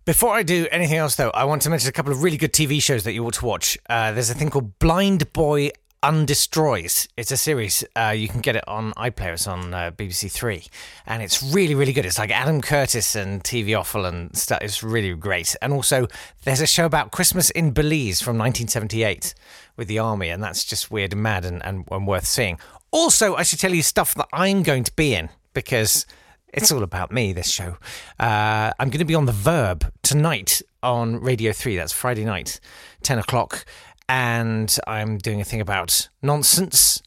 Before 0.05 0.35
I 0.35 0.43
do 0.43 0.67
anything 0.73 0.97
else, 0.97 1.17
though, 1.17 1.29
I 1.29 1.45
want 1.45 1.61
to 1.63 1.71
mention 1.71 1.91
a 1.91 1.93
couple 1.93 2.13
of 2.13 2.23
really 2.23 2.39
good 2.39 2.55
TV 2.55 2.81
shows 2.81 3.05
that 3.05 3.13
you 3.13 3.27
ought 3.27 3.35
to 3.35 3.45
watch. 3.45 3.77
Uh, 3.91 4.11
there's 4.13 4.31
a 4.31 4.35
thing 4.35 4.49
called 4.49 4.79
Blindboy 4.79 5.71
Undestroys. 6.03 7.09
It's 7.17 7.33
a 7.33 7.37
series. 7.37 7.85
Uh, 7.97 8.15
you 8.17 8.29
can 8.29 8.41
get 8.41 8.55
it 8.55 8.67
on 8.69 8.93
iPlayer. 8.93 9.33
It's 9.33 9.49
on 9.49 9.75
uh, 9.75 9.91
BBC 9.91 10.31
Three, 10.31 10.65
and 11.07 11.23
it's 11.23 11.43
really, 11.43 11.75
really 11.75 11.93
good. 11.93 12.07
It's 12.07 12.19
like 12.19 12.31
Adam 12.31 12.61
Curtis 12.61 13.17
and 13.17 13.43
TV 13.43 13.79
Offal 13.79 14.05
and 14.05 14.35
stuff. 14.37 14.61
It's 14.63 14.83
really 14.83 15.15
great. 15.15 15.57
And 15.61 15.73
also, 15.73 16.07
there's 16.45 16.61
a 16.61 16.67
show 16.67 16.87
about 16.87 17.11
Christmas 17.11 17.51
in 17.51 17.73
Belize 17.73 18.21
from 18.21 18.39
1978 18.39 19.35
with 19.77 19.89
the 19.89 19.99
army, 19.99 20.29
and 20.29 20.43
that's 20.43 20.65
just 20.65 20.91
weird 20.91 21.13
and 21.13 21.23
mad 21.23 21.45
and, 21.45 21.65
and, 21.65 21.85
and 21.91 22.07
worth 22.07 22.27
seeing. 22.27 22.59
Also, 22.93 23.35
I 23.35 23.43
should 23.43 23.59
tell 23.59 23.75
you 23.75 23.83
stuff 23.83 24.15
that 24.15 24.29
I'm 24.33 24.63
going 24.63 24.85
to 24.85 24.93
be 24.95 25.15
in 25.15 25.31
because 25.53 26.07
it's 26.53 26.71
all 26.71 26.85
about 26.85 27.11
me. 27.11 27.33
This 27.33 27.51
show. 27.51 27.77
Uh, 28.21 28.73
I'm 28.79 28.89
going 28.89 29.01
to 29.01 29.05
be 29.05 29.17
on 29.17 29.27
the 29.27 29.33
Verb 29.33 29.93
tonight 30.03 30.63
on 30.81 31.21
Radio 31.21 31.53
Three. 31.53 31.77
That's 31.77 31.93
Friday 31.93 32.25
night, 32.25 32.61
ten 33.03 33.19
o'clock 33.19 33.65
and 34.09 34.75
I'm 34.87 35.19
doing 35.19 35.41
a 35.41 35.45
thing 35.45 35.61
about 35.61 36.09
nonsense. 36.23 37.03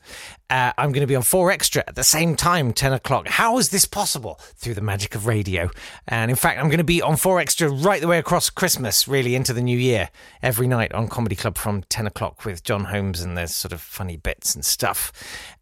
Uh, 0.51 0.74
I'm 0.77 0.91
going 0.91 1.01
to 1.01 1.08
be 1.08 1.15
on 1.15 1.24
4 1.24 1.50
Extra 1.50 1.84
at 1.88 1.96
the 1.96 2.03
same 2.03 2.36
time, 2.36 2.74
10 2.74 2.93
o'clock. 2.93 3.27
How 3.27 3.58
is 3.58 3.70
this 3.70 3.86
possible? 3.86 4.38
Through 4.58 4.74
the 4.74 4.81
magic 4.81 5.15
of 5.15 5.25
radio. 5.25 5.70
And 6.10 6.29
in 6.29 6.36
fact, 6.36 6.60
I'm 6.60 6.67
going 6.67 6.79
to 6.79 6.84
be 6.84 7.01
on 7.01 7.15
4 7.15 7.39
Extra 7.39 7.70
right 7.70 8.01
the 8.01 8.08
way 8.08 8.20
across 8.20 8.50
Christmas, 8.50 9.08
really 9.08 9.34
into 9.34 9.53
the 9.53 9.62
new 9.62 9.77
year, 9.77 10.10
every 10.43 10.67
night 10.67 10.93
on 10.93 11.08
Comedy 11.08 11.38
Club 11.38 11.58
from 11.58 11.84
10 11.84 12.05
o'clock 12.05 12.43
with 12.43 12.63
John 12.63 12.84
Holmes, 12.84 13.22
and 13.22 13.38
there's 13.38 13.55
sort 13.55 13.72
of 13.72 13.79
funny 13.79 14.17
bits 14.17 14.53
and 14.53 14.63
stuff. 14.63 15.13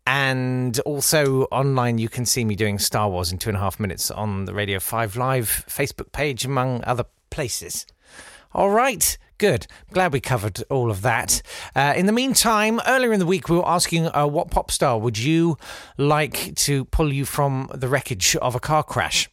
And 0.08 0.80
also 0.80 1.44
online, 1.52 2.00
you 2.00 2.10
can 2.10 2.26
see 2.26 2.44
me 2.44 2.56
doing 2.56 2.80
Star 2.80 3.10
Wars 3.10 3.32
in 3.32 3.38
two 3.38 3.52
and 3.52 3.58
a 3.58 3.62
half 3.62 3.80
minutes 3.80 4.10
on 4.10 4.46
the 4.46 4.54
Radio 4.56 4.80
5 4.80 5.16
Live 5.16 5.66
Facebook 5.70 6.12
page, 6.12 6.46
among 6.46 6.84
other 6.84 7.06
places. 7.30 7.86
All 8.54 8.70
right. 8.70 9.18
Good. 9.38 9.68
Glad 9.94 10.12
we 10.12 10.20
covered 10.20 10.64
all 10.70 10.92
of 10.92 11.02
that. 11.02 11.42
Uh, 11.74 11.94
in 11.96 12.08
the 12.08 12.12
meantime, 12.12 12.82
earlier 12.86 13.14
in 13.14 13.20
the 13.20 13.26
week, 13.26 13.48
we 13.48 13.56
were 13.56 13.68
asking 13.68 14.08
uh, 14.08 14.28
what 14.28 14.52
pop 14.52 14.70
star 14.70 15.00
would 15.00 15.18
you 15.18 15.58
like 15.98 16.56
to 16.56 16.84
pull 16.86 17.14
you 17.14 17.24
from 17.24 17.72
the 17.74 17.88
wreckage 17.88 18.36
of 18.36 18.54
a 18.54 18.60
car 18.60 18.84
crash? 18.84 19.30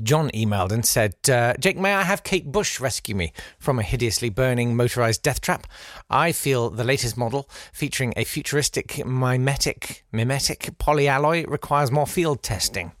John 0.00 0.30
emailed 0.30 0.72
and 0.72 0.86
said, 0.86 1.14
uh, 1.28 1.54
Jake, 1.58 1.76
may 1.76 1.94
I 1.94 2.02
have 2.02 2.22
Kate 2.22 2.50
Bush 2.50 2.80
rescue 2.80 3.14
me 3.14 3.32
from 3.58 3.78
a 3.78 3.82
hideously 3.82 4.30
burning 4.30 4.74
motorized 4.74 5.22
death 5.22 5.40
trap? 5.40 5.66
I 6.08 6.32
feel 6.32 6.70
the 6.70 6.84
latest 6.84 7.16
model, 7.16 7.48
featuring 7.72 8.14
a 8.16 8.24
futuristic 8.24 9.04
mimetic, 9.04 10.04
mimetic 10.12 10.70
polyalloy, 10.78 11.46
requires 11.48 11.90
more 11.90 12.06
field 12.06 12.42
testing. 12.42 12.92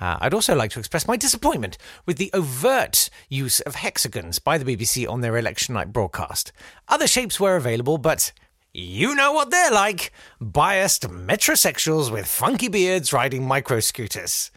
Uh, 0.00 0.16
I'd 0.20 0.34
also 0.34 0.54
like 0.54 0.70
to 0.72 0.78
express 0.78 1.06
my 1.06 1.16
disappointment 1.16 1.76
with 2.06 2.16
the 2.16 2.30
overt 2.32 3.10
use 3.28 3.60
of 3.60 3.74
hexagons 3.74 4.38
by 4.38 4.56
the 4.56 4.64
BBC 4.64 5.08
on 5.08 5.20
their 5.20 5.36
election 5.36 5.74
night 5.74 5.92
broadcast. 5.92 6.52
Other 6.88 7.06
shapes 7.06 7.38
were 7.38 7.56
available, 7.56 7.98
but 7.98 8.32
you 8.72 9.14
know 9.14 9.32
what 9.32 9.50
they're 9.50 9.70
like 9.70 10.12
biased 10.40 11.02
metrosexuals 11.02 12.10
with 12.10 12.26
funky 12.26 12.68
beards 12.68 13.12
riding 13.12 13.46
micro 13.46 13.80
scooters. 13.80 14.50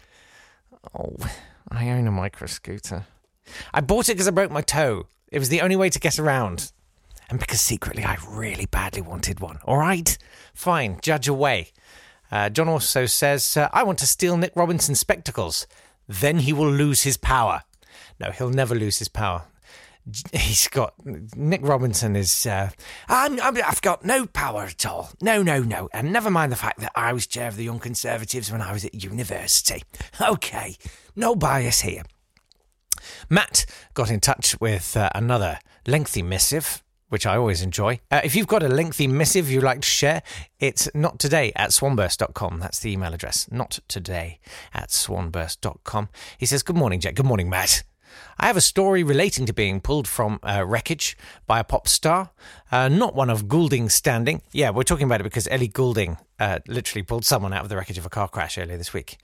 Oh, 0.97 1.15
I 1.69 1.89
own 1.89 2.07
a 2.07 2.11
micro 2.11 2.47
scooter. 2.47 3.05
I 3.73 3.81
bought 3.81 4.09
it 4.09 4.13
because 4.13 4.27
I 4.27 4.31
broke 4.31 4.51
my 4.51 4.61
toe. 4.61 5.07
It 5.29 5.39
was 5.39 5.49
the 5.49 5.61
only 5.61 5.75
way 5.75 5.89
to 5.89 5.99
get 5.99 6.19
around. 6.19 6.71
And 7.29 7.39
because 7.39 7.59
secretly 7.61 8.03
I 8.03 8.17
really 8.27 8.65
badly 8.67 9.01
wanted 9.01 9.39
one. 9.39 9.59
All 9.65 9.77
right? 9.77 10.17
Fine, 10.53 10.99
judge 11.01 11.27
away. 11.27 11.71
Uh, 12.33 12.49
John 12.49 12.67
also 12.67 13.05
says, 13.05 13.55
I 13.57 13.83
want 13.83 13.99
to 13.99 14.07
steal 14.07 14.37
Nick 14.37 14.55
Robinson's 14.55 14.99
spectacles. 14.99 15.67
Then 16.07 16.39
he 16.39 16.51
will 16.51 16.71
lose 16.71 17.03
his 17.03 17.15
power. 17.15 17.61
No, 18.19 18.31
he'll 18.31 18.49
never 18.49 18.73
lose 18.73 18.97
his 18.97 19.07
power. 19.07 19.43
He's 20.33 20.67
got 20.67 20.95
Nick 21.05 21.61
Robinson 21.61 22.15
is. 22.15 22.47
Uh, 22.47 22.71
I'm, 23.07 23.39
i 23.39 23.61
have 23.63 23.83
got 23.83 24.03
no 24.03 24.25
power 24.25 24.63
at 24.63 24.83
all. 24.83 25.11
No, 25.21 25.43
no, 25.43 25.61
no. 25.61 25.89
And 25.93 26.11
never 26.11 26.31
mind 26.31 26.51
the 26.51 26.55
fact 26.55 26.79
that 26.79 26.91
I 26.95 27.13
was 27.13 27.27
chair 27.27 27.47
of 27.47 27.55
the 27.55 27.65
Young 27.65 27.77
Conservatives 27.77 28.51
when 28.51 28.63
I 28.63 28.73
was 28.73 28.83
at 28.83 28.95
university. 28.95 29.83
Okay, 30.19 30.77
no 31.15 31.35
bias 31.35 31.81
here. 31.81 32.01
Matt 33.29 33.67
got 33.93 34.09
in 34.09 34.19
touch 34.19 34.59
with 34.59 34.97
uh, 34.97 35.09
another 35.13 35.59
lengthy 35.85 36.23
missive 36.23 36.82
which 37.13 37.27
I 37.27 37.37
always 37.37 37.61
enjoy. 37.61 37.99
Uh, 38.09 38.21
if 38.23 38.35
you've 38.35 38.47
got 38.47 38.63
a 38.63 38.67
lengthy 38.67 39.05
missive 39.05 39.47
you'd 39.47 39.61
like 39.63 39.81
to 39.81 39.87
share, 39.87 40.23
it's 40.59 40.89
not 40.95 41.19
today 41.19 41.51
at 41.55 41.71
swanburst.com. 41.71 42.59
That's 42.59 42.79
the 42.79 42.91
email 42.91 43.13
address. 43.13 43.47
Not 43.51 43.77
today 43.87 44.39
at 44.73 44.89
swanburst.com. 44.89 46.09
He 46.39 46.47
says, 46.47 46.63
Good 46.63 46.75
morning, 46.75 46.99
Jack. 46.99 47.13
Good 47.13 47.27
morning, 47.27 47.51
Matt. 47.51 47.83
I 48.39 48.47
have 48.47 48.57
a 48.57 48.61
story 48.61 49.03
relating 49.03 49.45
to 49.45 49.53
being 49.53 49.79
pulled 49.81 50.07
from 50.07 50.39
uh, 50.43 50.63
wreckage 50.65 51.17
by 51.47 51.59
a 51.59 51.63
pop 51.63 51.87
star, 51.87 52.31
uh, 52.71 52.89
not 52.89 53.15
one 53.15 53.29
of 53.29 53.47
Goulding's 53.47 53.93
standing. 53.93 54.41
Yeah, 54.51 54.71
we're 54.71 54.83
talking 54.83 55.05
about 55.05 55.21
it 55.21 55.25
because 55.25 55.47
Ellie 55.49 55.67
Goulding 55.67 56.17
uh, 56.39 56.59
literally 56.67 57.03
pulled 57.03 57.25
someone 57.25 57.53
out 57.53 57.63
of 57.63 57.69
the 57.69 57.75
wreckage 57.75 57.97
of 57.97 58.05
a 58.05 58.09
car 58.09 58.27
crash 58.27 58.57
earlier 58.57 58.77
this 58.77 58.93
week. 58.93 59.17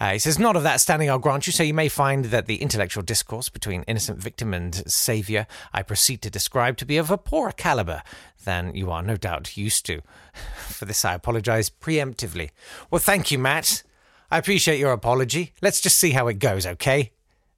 Uh, 0.00 0.12
he 0.12 0.18
says, 0.18 0.38
Not 0.38 0.56
of 0.56 0.62
that 0.64 0.80
standing, 0.80 1.08
I'll 1.08 1.18
grant 1.18 1.46
you, 1.46 1.52
so 1.52 1.62
you 1.62 1.74
may 1.74 1.88
find 1.88 2.26
that 2.26 2.46
the 2.46 2.56
intellectual 2.56 3.02
discourse 3.02 3.48
between 3.48 3.82
innocent 3.84 4.18
victim 4.18 4.52
and 4.52 4.74
saviour 4.90 5.46
I 5.72 5.82
proceed 5.82 6.22
to 6.22 6.30
describe 6.30 6.76
to 6.78 6.84
be 6.84 6.96
of 6.96 7.10
a 7.10 7.18
poorer 7.18 7.52
calibre 7.52 8.02
than 8.44 8.74
you 8.74 8.90
are 8.90 9.02
no 9.02 9.16
doubt 9.16 9.56
used 9.56 9.86
to. 9.86 10.02
For 10.68 10.84
this, 10.84 11.04
I 11.04 11.14
apologise 11.14 11.70
preemptively. 11.70 12.50
Well, 12.90 12.98
thank 12.98 13.30
you, 13.30 13.38
Matt. 13.38 13.82
I 14.30 14.38
appreciate 14.38 14.78
your 14.78 14.92
apology. 14.92 15.52
Let's 15.62 15.80
just 15.80 15.96
see 15.96 16.10
how 16.10 16.26
it 16.28 16.40
goes, 16.40 16.66
okay? 16.66 17.12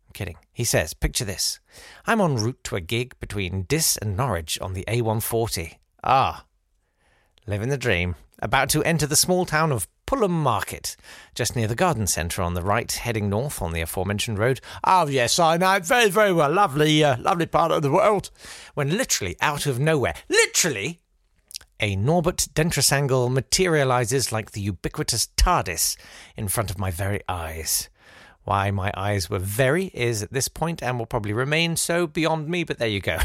I'm 0.09 0.12
kidding. 0.15 0.37
He 0.53 0.65
says, 0.65 0.95
Picture 0.95 1.27
this. 1.27 1.61
I'm 2.07 2.21
en 2.21 2.37
route 2.37 2.65
to 2.65 2.77
a 2.77 2.81
gig 2.81 3.15
between 3.21 3.65
Diss 3.65 3.99
and 3.99 4.17
Norwich 4.17 4.59
on 4.61 4.73
the 4.73 4.85
A140. 4.88 5.75
Ah, 6.03 6.47
living 7.47 7.69
the 7.69 7.77
dream 7.77 8.15
about 8.41 8.71
to 8.71 8.83
enter 8.85 9.07
the 9.07 9.17
small 9.17 9.45
town 9.45 9.71
of 9.71 9.87
Pulham 10.07 10.31
Market, 10.31 10.97
just 11.35 11.55
near 11.55 11.67
the 11.67 11.75
garden 11.75 12.07
centre 12.07 12.41
on 12.41 12.55
the 12.55 12.62
right, 12.62 12.91
heading 12.91 13.29
north 13.29 13.61
on 13.61 13.73
the 13.73 13.83
aforementioned 13.83 14.38
road. 14.38 14.62
Oh, 14.83 15.07
yes, 15.07 15.38
I 15.38 15.59
know. 15.59 15.79
Very, 15.81 16.09
very 16.09 16.33
well. 16.33 16.50
Lovely, 16.50 17.05
uh, 17.05 17.19
lovely 17.19 17.45
part 17.45 17.71
of 17.73 17.83
the 17.83 17.91
world. 17.91 18.31
When 18.73 18.97
literally 18.97 19.37
out 19.43 19.67
of 19.67 19.79
nowhere, 19.79 20.15
literally, 20.31 21.00
a 21.81 21.95
Norbert 21.95 22.49
Dentressangle 22.55 23.31
materialises 23.31 24.33
like 24.33 24.53
the 24.53 24.62
ubiquitous 24.62 25.29
TARDIS 25.37 25.99
in 26.37 26.49
front 26.49 26.71
of 26.71 26.79
my 26.79 26.91
very 26.91 27.21
eyes. 27.29 27.91
Why 28.49 28.71
my 28.71 28.90
eyes 28.97 29.28
were 29.28 29.38
very 29.38 29.90
is 29.93 30.23
at 30.23 30.33
this 30.33 30.49
point 30.49 30.83
and 30.83 30.99
will 30.99 31.05
probably 31.05 31.35
remain 31.35 31.76
so 31.76 32.07
beyond 32.07 32.49
me, 32.49 32.64
but 32.64 32.78
there 32.78 32.88
you 32.88 33.00
go. 33.00 33.19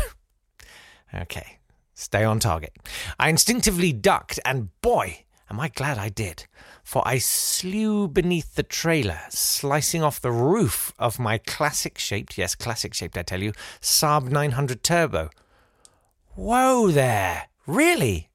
okay, 1.13 1.59
Stay 1.93 2.23
on 2.23 2.39
target. 2.39 2.75
I 3.19 3.29
instinctively 3.29 3.93
ducked, 3.93 4.39
and 4.43 4.69
boy, 4.81 5.25
am 5.49 5.59
I 5.59 5.67
glad 5.67 5.97
I 5.99 6.09
did, 6.09 6.47
for 6.83 7.07
I 7.07 7.19
slew 7.19 8.07
beneath 8.07 8.55
the 8.55 8.63
trailer, 8.63 9.19
slicing 9.29 10.03
off 10.03 10.19
the 10.19 10.31
roof 10.31 10.91
of 10.97 11.19
my 11.19 11.37
classic 11.37 11.99
shaped, 11.99 12.37
yes, 12.37 12.55
classic 12.55 12.93
shaped, 12.93 13.17
I 13.17 13.21
tell 13.21 13.43
you, 13.43 13.53
Saab 13.79 14.29
900 14.29 14.83
Turbo. 14.83 15.29
Whoa 16.35 16.89
there! 16.89 17.43
Really? 17.67 18.29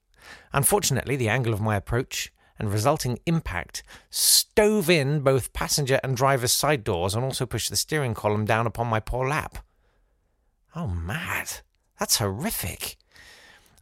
Unfortunately, 0.52 1.16
the 1.16 1.28
angle 1.28 1.52
of 1.52 1.60
my 1.60 1.76
approach 1.76 2.32
and 2.58 2.72
resulting 2.72 3.18
impact 3.26 3.82
stove 4.10 4.90
in 4.90 5.20
both 5.20 5.52
passenger 5.52 6.00
and 6.02 6.16
driver's 6.16 6.52
side 6.52 6.84
doors 6.84 7.14
and 7.14 7.24
also 7.24 7.46
pushed 7.46 7.70
the 7.70 7.76
steering 7.76 8.14
column 8.14 8.44
down 8.44 8.66
upon 8.66 8.86
my 8.86 9.00
poor 9.00 9.28
lap. 9.28 9.58
Oh, 10.74 10.88
mad. 10.88 11.60
That's 11.98 12.18
horrific. 12.18 12.96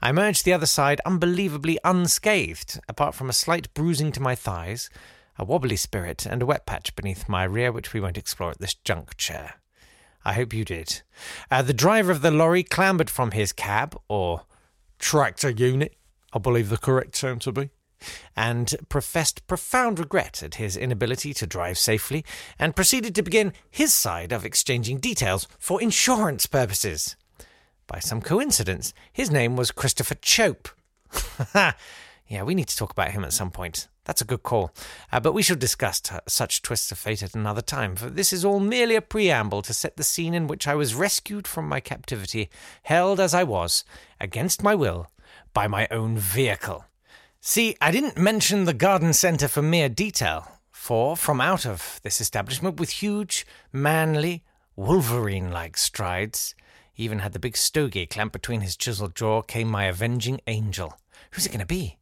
I 0.03 0.11
emerged 0.11 0.45
the 0.45 0.53
other 0.53 0.67
side 0.67 1.01
unbelievably 1.07 1.79
unscathed, 1.83 2.81
apart 2.89 3.15
from 3.15 3.31
a 3.31 3.35
slight 3.35 3.73
bruising 3.75 4.12
to 4.12 4.21
my 4.21 4.35
thighs, 4.35 4.91
a 5.39 5.45
wobbly 5.45 5.77
spirit, 5.77 6.27
and 6.27 6.43
a 6.43 6.47
wet 6.47 6.67
patch 6.67 6.95
beneath 6.95 7.29
my 7.29 7.45
rear, 7.45 7.73
which 7.73 7.93
we 7.93 8.01
won't 8.01 8.19
explore 8.19 8.51
at 8.51 8.61
this 8.61 8.75
juncture. 8.75 9.55
I 10.25 10.33
hope 10.33 10.53
you 10.53 10.65
did. 10.65 11.03
Uh, 11.51 11.62
the 11.62 11.73
driver 11.73 12.11
of 12.12 12.23
the 12.23 12.31
lorry 12.31 12.62
clambered 12.62 13.11
from 13.11 13.31
his 13.31 13.53
cab, 13.53 13.99
or 14.09 14.43
tractor 14.99 15.51
unit, 15.51 15.97
I 16.33 16.39
believe 16.39 16.69
the 16.69 16.79
correct 16.79 17.15
term 17.15 17.39
to 17.41 17.53
be, 17.53 17.71
and 18.35 18.75
professed 18.89 19.47
profound 19.47 19.99
regret 19.99 20.43
at 20.43 20.57
his 20.57 20.77
inability 20.77 21.33
to 21.35 21.47
drive 21.47 21.79
safely, 21.79 22.25
and 22.59 22.77
proceeded 22.77 23.15
to 23.15 23.23
begin 23.23 23.53
his 23.71 23.95
side 23.95 24.33
of 24.33 24.45
exchanging 24.45 24.99
details 24.99 25.47
for 25.59 25.81
insurance 25.81 26.47
purposes. 26.47 27.17
By 27.87 28.01
some 28.01 28.21
coincidence, 28.21 28.93
his 29.13 29.31
name 29.31 29.57
was 29.57 29.71
Christopher 29.71 30.17
Chope. 30.17 30.69
yeah, 31.55 32.43
we 32.43 32.55
need 32.55 32.69
to 32.69 32.77
talk 32.77 32.91
about 32.91 33.13
him 33.13 33.25
at 33.25 33.33
some 33.33 33.51
point. 33.51 33.89
That's 34.05 34.21
a 34.21 34.27
good 34.27 34.43
call. 34.43 34.73
Uh, 35.13 35.21
but 35.21 35.33
we 35.35 35.43
shall 35.43 35.57
discuss 35.57 36.01
t- 36.01 36.15
such 36.27 36.63
twists 36.63 36.91
of 36.93 36.99
fate 36.99 37.23
at 37.23 37.35
another 37.35 37.61
time, 37.61 37.97
for 37.97 38.09
this 38.09 38.33
is 38.33 38.45
all 38.45 38.61
merely 38.61 38.95
a 38.95 39.03
preamble 39.03 39.63
to 39.63 39.75
set 39.75 39.97
the 39.97 40.05
scene 40.05 40.33
in 40.33 40.47
which 40.47 40.67
I 40.67 40.75
was 40.75 40.95
rescued 40.95 41.47
from 41.47 41.69
my 41.69 41.81
captivity, 41.81 42.49
held 42.85 43.21
as 43.21 43.35
I 43.35 43.43
was, 43.43 43.85
against 44.21 44.63
my 44.63 44.75
will, 44.75 45.09
by 45.53 45.67
my 45.67 45.89
own 45.91 46.17
vehicle. 46.17 46.85
See, 47.49 47.77
I 47.81 47.93
didn't 47.93 48.19
mention 48.19 48.65
the 48.65 48.75
garden 48.75 49.13
centre 49.13 49.47
for 49.47 49.63
mere 49.63 49.89
detail, 49.89 50.51
for 50.73 51.17
from 51.17 51.41
out 51.41 51.65
of 51.65 52.01
this 52.03 52.21
establishment, 52.21 52.81
with 52.81 52.91
huge, 52.91 53.47
manly, 53.73 54.43
Wolverine 54.75 55.53
like 55.53 55.77
strides, 55.77 56.57
he 56.93 57.05
even 57.05 57.21
had 57.21 57.33
the 57.33 57.39
big 57.39 57.57
stogie 57.57 58.05
clamped 58.05 58.33
between 58.33 58.63
his 58.63 58.77
chiseled 58.77 59.15
jaw, 59.15 59.43
came 59.43 59.69
my 59.69 59.85
avenging 59.85 60.41
angel. 60.49 60.99
Who's 61.31 61.47
it 61.47 61.51
going 61.51 61.61
to 61.61 61.67
be? 61.67 61.99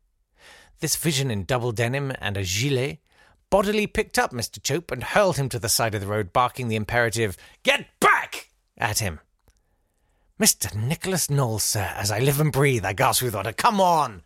This 0.81 0.97
vision 0.97 1.31
in 1.31 1.45
double 1.45 1.73
denim 1.73 2.15
and 2.23 2.39
a 2.39 2.43
gilet 2.43 3.01
bodily 3.51 3.87
picked 3.87 4.19
up 4.19 4.33
Mr. 4.33 4.63
Chope 4.63 4.91
and 4.91 5.05
hurled 5.05 5.37
him 5.37 5.51
to 5.51 5.59
the 5.59 5.69
side 5.69 5.95
of 5.95 6.01
the 6.01 6.07
road, 6.07 6.33
barking 6.33 6.69
the 6.69 6.77
imperative, 6.77 7.37
Get 7.63 7.87
back! 8.01 8.49
at 8.79 9.01
him. 9.01 9.21
Mr. 10.41 10.75
Nicholas 10.75 11.29
Knowles, 11.29 11.65
sir, 11.65 11.93
as 11.97 12.11
I 12.11 12.19
live 12.19 12.41
and 12.41 12.51
breathe, 12.51 12.87
I 12.87 12.95
gasped 12.95 13.23
with 13.23 13.35
order. 13.35 13.53
Come 13.53 13.79
on! 13.79 14.23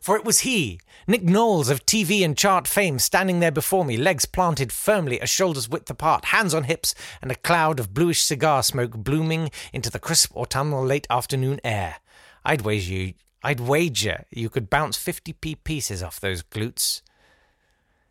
For 0.00 0.16
it 0.16 0.24
was 0.24 0.40
he, 0.40 0.80
Nick 1.06 1.22
Knowles 1.22 1.68
of 1.68 1.84
TV 1.84 2.24
and 2.24 2.36
chart 2.36 2.68
fame, 2.68 2.98
standing 2.98 3.40
there 3.40 3.50
before 3.50 3.84
me, 3.84 3.96
legs 3.96 4.26
planted 4.26 4.72
firmly 4.72 5.18
a 5.20 5.26
shoulder's 5.26 5.68
width 5.68 5.90
apart, 5.90 6.26
hands 6.26 6.54
on 6.54 6.64
hips, 6.64 6.94
and 7.20 7.30
a 7.30 7.36
cloud 7.36 7.80
of 7.80 7.94
bluish 7.94 8.22
cigar 8.22 8.62
smoke 8.62 8.96
blooming 8.96 9.50
into 9.72 9.90
the 9.90 9.98
crisp 9.98 10.36
autumnal 10.36 10.84
late 10.84 11.06
afternoon 11.10 11.60
air. 11.64 11.96
I'd 12.44 12.62
wager 12.62 12.94
you, 12.94 13.14
I'd 13.42 13.60
wager 13.60 14.24
you 14.30 14.48
could 14.48 14.70
bounce 14.70 14.96
50p 14.96 15.64
pieces 15.64 16.02
off 16.02 16.20
those 16.20 16.42
glutes. 16.42 17.02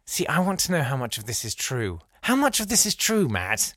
See, 0.06 0.28
I 0.28 0.40
want 0.40 0.60
to 0.62 0.72
know 0.72 0.84
how 0.84 0.98
much 0.98 1.18
of 1.18 1.26
this 1.26 1.44
is 1.44 1.56
true. 1.56 2.00
How 2.22 2.36
much 2.36 2.60
of 2.60 2.68
this 2.68 2.86
is 2.86 2.96
true, 2.96 3.28
Matt? 3.28 3.74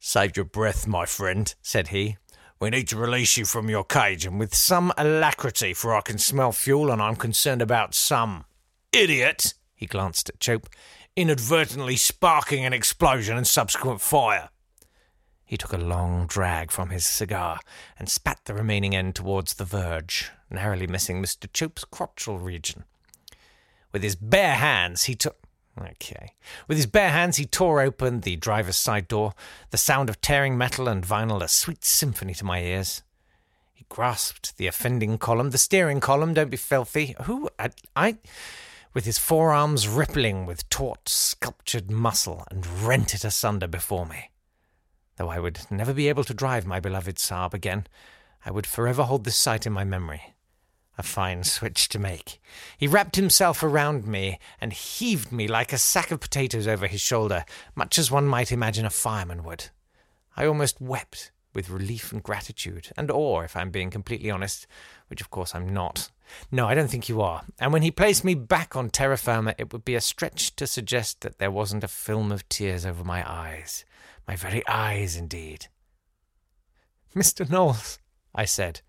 Save 0.00 0.36
your 0.36 0.44
breath, 0.44 0.86
my 0.86 1.06
friend, 1.06 1.54
said 1.62 1.88
he. 1.88 2.16
We 2.62 2.70
need 2.70 2.86
to 2.90 2.96
release 2.96 3.36
you 3.36 3.44
from 3.44 3.68
your 3.68 3.82
cage, 3.82 4.24
and 4.24 4.38
with 4.38 4.54
some 4.54 4.92
alacrity, 4.96 5.74
for 5.74 5.96
I 5.96 6.00
can 6.00 6.18
smell 6.18 6.52
fuel 6.52 6.92
and 6.92 7.02
I'm 7.02 7.16
concerned 7.16 7.60
about 7.60 7.92
some 7.92 8.44
idiot, 8.92 9.54
he 9.74 9.86
glanced 9.86 10.28
at 10.28 10.38
Chope, 10.38 10.68
inadvertently 11.16 11.96
sparking 11.96 12.64
an 12.64 12.72
explosion 12.72 13.36
and 13.36 13.48
subsequent 13.48 14.00
fire. 14.00 14.50
He 15.44 15.56
took 15.56 15.72
a 15.72 15.76
long 15.76 16.28
drag 16.28 16.70
from 16.70 16.90
his 16.90 17.04
cigar 17.04 17.58
and 17.98 18.08
spat 18.08 18.38
the 18.44 18.54
remaining 18.54 18.94
end 18.94 19.16
towards 19.16 19.54
the 19.54 19.64
verge, 19.64 20.30
narrowly 20.48 20.86
missing 20.86 21.20
Mr. 21.20 21.52
Chope's 21.52 21.84
crotchal 21.84 22.40
region. 22.40 22.84
With 23.90 24.04
his 24.04 24.14
bare 24.14 24.54
hands, 24.54 25.06
he 25.06 25.16
took. 25.16 25.41
Okay. 25.80 26.34
With 26.68 26.76
his 26.76 26.86
bare 26.86 27.10
hands, 27.10 27.38
he 27.38 27.46
tore 27.46 27.80
open 27.80 28.20
the 28.20 28.36
driver's 28.36 28.76
side 28.76 29.08
door, 29.08 29.32
the 29.70 29.78
sound 29.78 30.08
of 30.08 30.20
tearing 30.20 30.58
metal 30.58 30.88
and 30.88 31.04
vinyl 31.04 31.42
a 31.42 31.48
sweet 31.48 31.84
symphony 31.84 32.34
to 32.34 32.44
my 32.44 32.60
ears. 32.60 33.02
He 33.72 33.86
grasped 33.88 34.56
the 34.58 34.66
offending 34.66 35.18
column, 35.18 35.50
the 35.50 35.58
steering 35.58 36.00
column, 36.00 36.34
don't 36.34 36.50
be 36.50 36.56
filthy. 36.56 37.16
Who? 37.22 37.48
I. 37.58 37.70
I 37.96 38.18
with 38.94 39.04
his 39.04 39.18
forearms 39.18 39.88
rippling 39.88 40.46
with 40.46 40.68
taut, 40.68 41.08
sculptured 41.08 41.90
muscle, 41.90 42.44
and 42.50 42.66
rent 42.66 43.14
it 43.14 43.24
asunder 43.24 43.66
before 43.66 44.06
me. 44.06 44.30
Though 45.16 45.28
I 45.28 45.38
would 45.38 45.60
never 45.70 45.94
be 45.94 46.08
able 46.08 46.24
to 46.24 46.34
drive 46.34 46.66
my 46.66 46.80
beloved 46.80 47.16
Saab 47.16 47.54
again, 47.54 47.86
I 48.44 48.50
would 48.50 48.66
forever 48.66 49.04
hold 49.04 49.24
this 49.24 49.36
sight 49.36 49.66
in 49.66 49.72
my 49.72 49.84
memory. 49.84 50.31
A 50.98 51.02
fine 51.02 51.42
switch 51.42 51.88
to 51.88 51.98
make. 51.98 52.40
He 52.76 52.86
wrapped 52.86 53.16
himself 53.16 53.62
around 53.62 54.06
me 54.06 54.38
and 54.60 54.72
heaved 54.72 55.32
me 55.32 55.48
like 55.48 55.72
a 55.72 55.78
sack 55.78 56.10
of 56.10 56.20
potatoes 56.20 56.66
over 56.66 56.86
his 56.86 57.00
shoulder, 57.00 57.44
much 57.74 57.98
as 57.98 58.10
one 58.10 58.26
might 58.26 58.52
imagine 58.52 58.84
a 58.84 58.90
fireman 58.90 59.42
would. 59.42 59.70
I 60.36 60.46
almost 60.46 60.80
wept 60.80 61.32
with 61.54 61.70
relief 61.70 62.12
and 62.12 62.22
gratitude, 62.22 62.90
and 62.96 63.10
awe, 63.10 63.40
if 63.40 63.56
I'm 63.56 63.70
being 63.70 63.90
completely 63.90 64.30
honest, 64.30 64.66
which 65.08 65.20
of 65.20 65.30
course 65.30 65.54
I'm 65.54 65.68
not. 65.68 66.10
No, 66.50 66.66
I 66.66 66.74
don't 66.74 66.88
think 66.88 67.08
you 67.08 67.20
are. 67.20 67.42
And 67.58 67.72
when 67.72 67.82
he 67.82 67.90
placed 67.90 68.24
me 68.24 68.34
back 68.34 68.74
on 68.74 68.90
terra 68.90 69.18
firma, 69.18 69.54
it 69.58 69.72
would 69.72 69.84
be 69.84 69.94
a 69.94 70.00
stretch 70.00 70.56
to 70.56 70.66
suggest 70.66 71.20
that 71.20 71.38
there 71.38 71.50
wasn't 71.50 71.84
a 71.84 71.88
film 71.88 72.32
of 72.32 72.48
tears 72.48 72.86
over 72.86 73.04
my 73.04 73.28
eyes. 73.30 73.84
My 74.26 74.36
very 74.36 74.66
eyes, 74.66 75.16
indeed. 75.16 75.66
Mr. 77.14 77.48
Knowles, 77.48 77.98
I 78.34 78.46
said. 78.46 78.80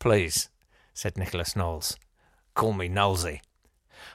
Please, 0.00 0.48
said 0.94 1.18
Nicholas 1.18 1.54
Knowles. 1.54 1.98
Call 2.54 2.72
me 2.72 2.88
Knowlesy. 2.88 3.40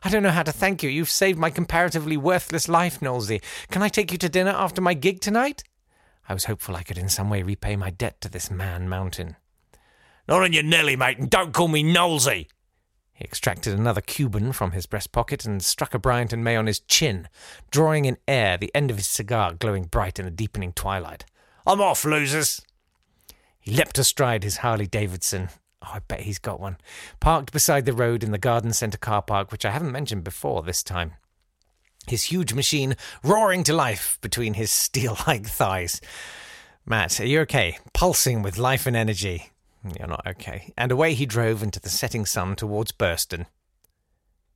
I 0.03 0.09
don't 0.09 0.23
know 0.23 0.31
how 0.31 0.43
to 0.43 0.51
thank 0.51 0.81
you. 0.81 0.89
You've 0.89 1.09
saved 1.09 1.37
my 1.37 1.49
comparatively 1.49 2.17
worthless 2.17 2.67
life, 2.69 3.01
Knowlesy. 3.01 3.43
Can 3.69 3.83
I 3.83 3.89
take 3.89 4.11
you 4.11 4.17
to 4.17 4.29
dinner 4.29 4.51
after 4.51 4.81
my 4.81 4.93
gig 4.93 5.19
tonight? 5.19 5.63
I 6.27 6.33
was 6.33 6.45
hopeful 6.45 6.75
I 6.75 6.83
could 6.83 6.97
in 6.97 7.09
some 7.09 7.29
way 7.29 7.43
repay 7.43 7.75
my 7.75 7.89
debt 7.89 8.21
to 8.21 8.29
this 8.29 8.49
man 8.49 8.87
mountain. 8.87 9.35
Not 10.27 10.43
on 10.43 10.53
your 10.53 10.63
Nelly, 10.63 10.95
mate, 10.95 11.17
and 11.17 11.29
don't 11.29 11.53
call 11.53 11.67
me 11.67 11.83
Knowlesy. 11.83 12.47
He 13.13 13.25
extracted 13.25 13.77
another 13.77 13.99
Cuban 13.99 14.53
from 14.53 14.71
his 14.71 14.85
breast 14.85 15.11
pocket 15.11 15.43
and 15.43 15.61
struck 15.61 15.93
a 15.93 15.99
Bryant 15.99 16.31
and 16.31 16.43
May 16.43 16.55
on 16.55 16.67
his 16.67 16.79
chin, 16.79 17.27
drawing 17.71 18.05
in 18.05 18.17
air 18.27 18.57
the 18.57 18.73
end 18.73 18.91
of 18.91 18.97
his 18.97 19.07
cigar 19.07 19.53
glowing 19.53 19.83
bright 19.83 20.19
in 20.19 20.25
the 20.25 20.31
deepening 20.31 20.71
twilight. 20.71 21.25
I'm 21.67 21.81
off, 21.81 22.05
losers. 22.05 22.61
He 23.59 23.75
leapt 23.75 23.97
astride 23.97 24.43
his 24.43 24.57
Harley 24.57 24.87
Davidson. 24.87 25.49
Oh, 25.81 25.91
I 25.93 25.99
bet 25.99 26.21
he's 26.21 26.39
got 26.39 26.59
one. 26.59 26.77
Parked 27.19 27.51
beside 27.51 27.85
the 27.85 27.93
road 27.93 28.23
in 28.23 28.31
the 28.31 28.37
garden 28.37 28.73
centre 28.73 28.97
car 28.97 29.21
park, 29.21 29.51
which 29.51 29.65
I 29.65 29.71
haven't 29.71 29.91
mentioned 29.91 30.23
before 30.23 30.61
this 30.61 30.83
time 30.83 31.13
his 32.09 32.23
huge 32.23 32.53
machine 32.53 32.95
roaring 33.23 33.63
to 33.63 33.73
life 33.73 34.17
between 34.21 34.55
his 34.55 34.71
steel 34.71 35.17
like 35.27 35.45
thighs. 35.47 36.01
Matt, 36.85 37.19
are 37.19 37.25
you 37.25 37.41
okay? 37.41 37.77
Pulsing 37.93 38.41
with 38.41 38.57
life 38.57 38.85
and 38.85 38.95
energy. 38.95 39.51
You're 39.97 40.07
not 40.07 40.27
okay. 40.27 40.73
And 40.77 40.91
away 40.91 41.13
he 41.13 41.25
drove 41.25 41.63
into 41.63 41.79
the 41.79 41.89
setting 41.89 42.25
sun 42.25 42.55
towards 42.55 42.91
Burston. 42.91 43.45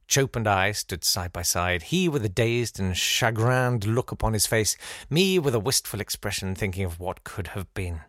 Chope 0.07 0.35
and 0.35 0.47
I 0.47 0.73
stood 0.73 1.03
side 1.03 1.31
by 1.31 1.43
side, 1.43 1.83
he 1.83 2.09
with 2.09 2.25
a 2.25 2.29
dazed 2.29 2.79
and 2.79 2.95
chagrined 2.95 3.85
look 3.85 4.11
upon 4.11 4.33
his 4.33 4.45
face, 4.45 4.75
me 5.09 5.39
with 5.39 5.55
a 5.55 5.59
wistful 5.59 6.01
expression, 6.01 6.55
thinking 6.55 6.83
of 6.83 6.99
what 6.99 7.23
could 7.23 7.47
have 7.47 7.73
been. 7.73 8.01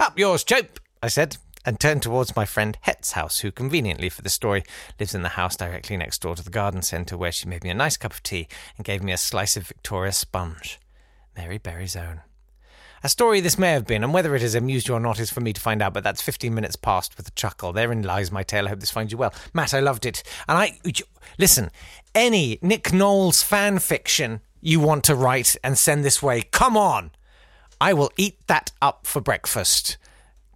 Up 0.00 0.18
yours, 0.18 0.42
Chope, 0.42 0.80
I 1.00 1.06
said, 1.06 1.36
and 1.64 1.78
turned 1.78 2.02
towards 2.02 2.36
my 2.36 2.44
friend 2.44 2.76
Het's 2.82 3.12
house, 3.12 3.40
who, 3.40 3.52
conveniently 3.52 4.08
for 4.08 4.22
the 4.22 4.30
story, 4.30 4.64
lives 4.98 5.14
in 5.14 5.22
the 5.22 5.30
house 5.30 5.56
directly 5.56 5.96
next 5.96 6.22
door 6.22 6.34
to 6.34 6.42
the 6.42 6.50
garden 6.50 6.82
centre, 6.82 7.16
where 7.16 7.32
she 7.32 7.48
made 7.48 7.64
me 7.64 7.70
a 7.70 7.74
nice 7.74 7.96
cup 7.96 8.12
of 8.12 8.22
tea 8.22 8.48
and 8.76 8.84
gave 8.84 9.02
me 9.02 9.12
a 9.12 9.16
slice 9.16 9.56
of 9.56 9.66
Victoria 9.66 10.12
sponge. 10.12 10.80
Mary 11.36 11.58
Berry's 11.58 11.96
own. 11.96 12.20
A 13.04 13.08
story 13.08 13.40
this 13.40 13.58
may 13.58 13.72
have 13.72 13.86
been, 13.86 14.04
and 14.04 14.14
whether 14.14 14.36
it 14.36 14.42
has 14.42 14.54
amused 14.54 14.86
you 14.86 14.94
or 14.94 15.00
not 15.00 15.18
is 15.18 15.30
for 15.30 15.40
me 15.40 15.52
to 15.52 15.60
find 15.60 15.82
out, 15.82 15.92
but 15.92 16.04
that's 16.04 16.22
15 16.22 16.54
minutes 16.54 16.76
past 16.76 17.16
with 17.16 17.26
a 17.26 17.32
chuckle. 17.32 17.72
Therein 17.72 18.02
lies 18.02 18.30
my 18.30 18.44
tale. 18.44 18.66
I 18.66 18.70
hope 18.70 18.80
this 18.80 18.92
finds 18.92 19.10
you 19.10 19.18
well. 19.18 19.34
Matt, 19.52 19.74
I 19.74 19.80
loved 19.80 20.06
it. 20.06 20.22
And 20.48 20.56
I. 20.56 20.78
Listen, 21.36 21.70
any 22.14 22.58
Nick 22.62 22.92
Knowles 22.92 23.42
fan 23.42 23.80
fiction 23.80 24.40
you 24.60 24.78
want 24.78 25.02
to 25.04 25.16
write 25.16 25.56
and 25.64 25.76
send 25.76 26.04
this 26.04 26.22
way, 26.22 26.42
come 26.42 26.76
on! 26.76 27.10
I 27.80 27.92
will 27.92 28.12
eat 28.16 28.46
that 28.46 28.70
up 28.80 29.08
for 29.08 29.20
breakfast 29.20 29.96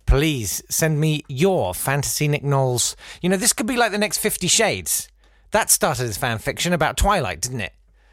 please 0.07 0.63
send 0.71 1.01
me 1.01 1.25
your 1.29 1.75
fantasy 1.75 2.29
Nick 2.29 2.45
Knowles. 2.45 2.97
You 3.21 3.29
know, 3.29 3.37
this 3.37 3.53
could 3.53 3.67
be 3.67 3.77
like 3.77 3.93
the 3.93 3.99
next 3.99 4.19
Fifty 4.19 4.47
Shades. 4.47 5.09
That 5.51 5.71
started 5.71 6.09
as 6.09 6.17
fan 6.17 6.39
fiction 6.39 6.73
about 6.73 6.97
Twilight, 6.97 7.41
didn't 7.41 7.61
it? 7.61 7.73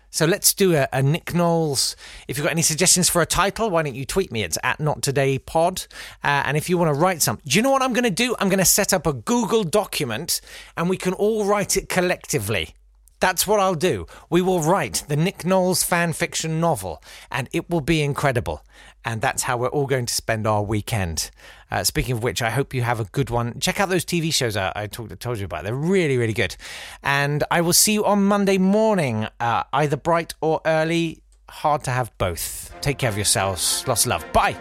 So 0.09 0.27
let's 0.27 0.53
do 0.53 0.75
a, 0.75 0.87
a, 0.93 1.01
Nick 1.01 1.33
Knowles. 1.33 1.95
If 2.27 2.37
you've 2.37 2.45
got 2.45 2.51
any 2.51 2.61
suggestions 2.61 3.09
for 3.09 3.23
a 3.23 3.25
title, 3.25 3.71
why 3.71 3.81
don't 3.81 3.95
you 3.95 4.05
tweet 4.05 4.31
me? 4.31 4.43
It's 4.43 4.59
at 4.61 4.79
Not 4.79 5.01
Today 5.01 5.39
Pod. 5.39 5.87
Uh, 6.23 6.43
and 6.45 6.55
if 6.55 6.69
you 6.69 6.77
want 6.77 6.93
to 6.93 6.99
write 6.99 7.23
some, 7.23 7.39
do 7.47 7.57
you 7.57 7.63
know 7.63 7.71
what 7.71 7.81
I'm 7.81 7.93
going 7.93 8.03
to 8.03 8.11
do? 8.11 8.35
I'm 8.37 8.47
going 8.47 8.59
to 8.59 8.65
set 8.65 8.93
up 8.93 9.07
a 9.07 9.13
Google 9.13 9.63
document 9.63 10.39
and 10.77 10.87
we 10.87 10.97
can 10.97 11.13
all 11.13 11.45
write 11.45 11.77
it 11.77 11.89
collectively. 11.89 12.75
That's 13.23 13.47
what 13.47 13.61
I'll 13.61 13.73
do. 13.73 14.05
We 14.29 14.41
will 14.41 14.59
write 14.59 15.05
the 15.07 15.15
Nick 15.15 15.45
Knowles 15.45 15.81
fan 15.81 16.11
fiction 16.11 16.59
novel, 16.59 17.01
and 17.31 17.47
it 17.53 17.69
will 17.69 17.79
be 17.79 18.01
incredible. 18.01 18.65
And 19.05 19.21
that's 19.21 19.43
how 19.43 19.57
we're 19.57 19.67
all 19.67 19.85
going 19.85 20.05
to 20.05 20.13
spend 20.13 20.47
our 20.47 20.61
weekend. 20.63 21.31
Uh, 21.69 21.83
speaking 21.83 22.13
of 22.15 22.23
which, 22.23 22.41
I 22.41 22.49
hope 22.49 22.73
you 22.73 22.83
have 22.83 22.99
a 22.99 23.05
good 23.05 23.29
one. 23.29 23.59
Check 23.59 23.79
out 23.79 23.89
those 23.89 24.05
TV 24.05 24.33
shows 24.33 24.55
I, 24.55 24.71
I 24.75 24.87
talked, 24.87 25.19
told 25.19 25.39
you 25.39 25.45
about. 25.45 25.63
They're 25.63 25.75
really, 25.75 26.17
really 26.17 26.33
good. 26.33 26.55
And 27.01 27.43
I 27.51 27.61
will 27.61 27.73
see 27.73 27.93
you 27.93 28.05
on 28.05 28.23
Monday 28.23 28.57
morning, 28.57 29.27
uh, 29.39 29.63
either 29.73 29.97
bright 29.97 30.33
or 30.41 30.61
early. 30.65 31.21
Hard 31.49 31.83
to 31.83 31.91
have 31.91 32.15
both. 32.17 32.73
Take 32.81 32.97
care 32.97 33.09
of 33.09 33.17
yourselves. 33.17 33.83
Lots 33.87 34.05
of 34.05 34.09
love. 34.09 34.33
Bye. 34.33 34.55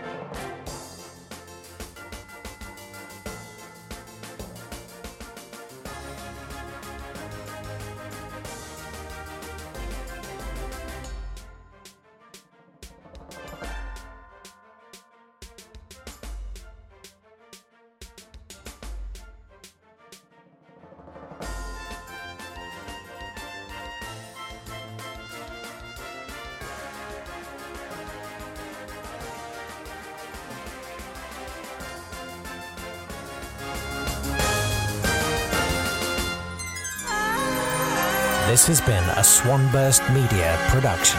This 38.52 38.66
has 38.66 38.82
been 38.82 39.04
a 39.16 39.24
Swanburst 39.24 40.02
Media 40.12 40.58
production. 40.68 41.18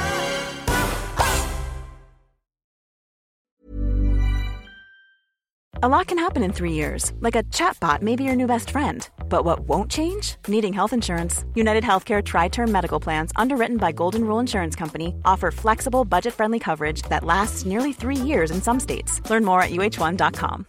A 5.82 5.90
lot 5.90 6.06
can 6.06 6.20
happen 6.20 6.44
in 6.44 6.54
three 6.54 6.74
years, 6.74 7.12
like 7.22 7.36
a 7.36 7.42
chatbot 7.46 8.04
may 8.04 8.16
be 8.16 8.24
your 8.24 8.36
new 8.36 8.46
best 8.46 8.70
friend. 8.70 9.10
But 9.30 9.46
what 9.46 9.62
won't 9.62 9.90
change? 9.90 10.36
Needing 10.48 10.74
health 10.74 10.94
insurance. 10.94 11.44
United 11.56 11.84
Healthcare 11.84 12.24
Tri 12.24 12.50
Term 12.50 12.72
Medical 12.72 13.00
Plans, 13.00 13.32
underwritten 13.36 13.78
by 13.78 13.92
Golden 13.92 14.26
Rule 14.26 14.38
Insurance 14.38 14.76
Company, 14.76 15.16
offer 15.26 15.50
flexible, 15.50 16.06
budget 16.06 16.36
friendly 16.36 16.60
coverage 16.60 17.02
that 17.10 17.24
lasts 17.24 17.66
nearly 17.66 17.94
three 17.94 18.16
years 18.16 18.52
in 18.52 18.62
some 18.62 18.80
states. 18.80 19.28
Learn 19.28 19.44
more 19.44 19.64
at 19.64 19.72
uh1.com. 19.72 20.68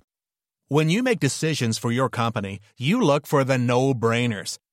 When 0.68 0.88
you 0.88 1.02
make 1.02 1.20
decisions 1.20 1.76
for 1.76 1.92
your 1.92 2.08
company, 2.08 2.58
you 2.78 3.02
look 3.02 3.26
for 3.26 3.44
the 3.44 3.58
no 3.58 3.92
brainers. 3.92 4.56